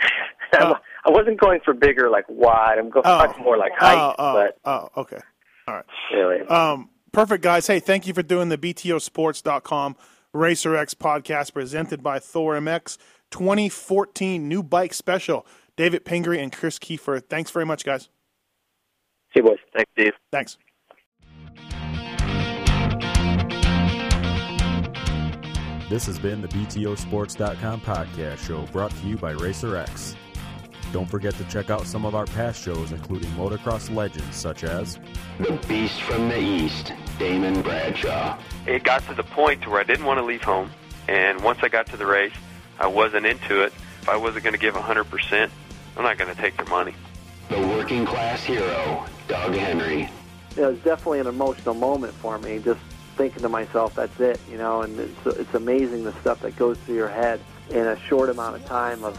[0.52, 2.78] I wasn't going for bigger, like wide.
[2.78, 3.34] I'm going Oh.
[3.42, 5.18] more like height, oh, oh, but oh, okay.
[5.66, 5.84] All right.
[6.12, 6.40] really.
[6.46, 7.66] Um, perfect, guys.
[7.66, 9.96] Hey, thank you for doing the BTOsports.com
[10.34, 12.98] Racer X podcast presented by Thor MX
[13.30, 15.46] 2014 new bike special.
[15.76, 17.20] David Pingree and Chris Keefer.
[17.20, 18.08] Thanks very much, guys.
[19.32, 19.58] See you, boys.
[19.72, 20.12] Thanks, Dave.
[20.30, 20.58] Thanks.
[25.88, 30.16] This has been the BTOsports.com podcast show brought to you by Racer X.
[30.94, 35.00] Don't forget to check out some of our past shows, including motocross legends such as
[35.40, 38.38] The Beast from the East, Damon Bradshaw.
[38.64, 40.70] It got to the point to where I didn't want to leave home,
[41.08, 42.32] and once I got to the race,
[42.78, 43.72] I wasn't into it.
[44.02, 45.50] If I wasn't going to give 100%,
[45.96, 46.94] I'm not going to take their money.
[47.48, 50.08] The Working Class Hero, Doug Henry.
[50.56, 52.60] It was definitely an emotional moment for me.
[52.60, 52.78] Just
[53.16, 54.82] thinking to myself, that's it, you know.
[54.82, 57.40] And it's it's amazing the stuff that goes through your head
[57.70, 59.18] in a short amount of time of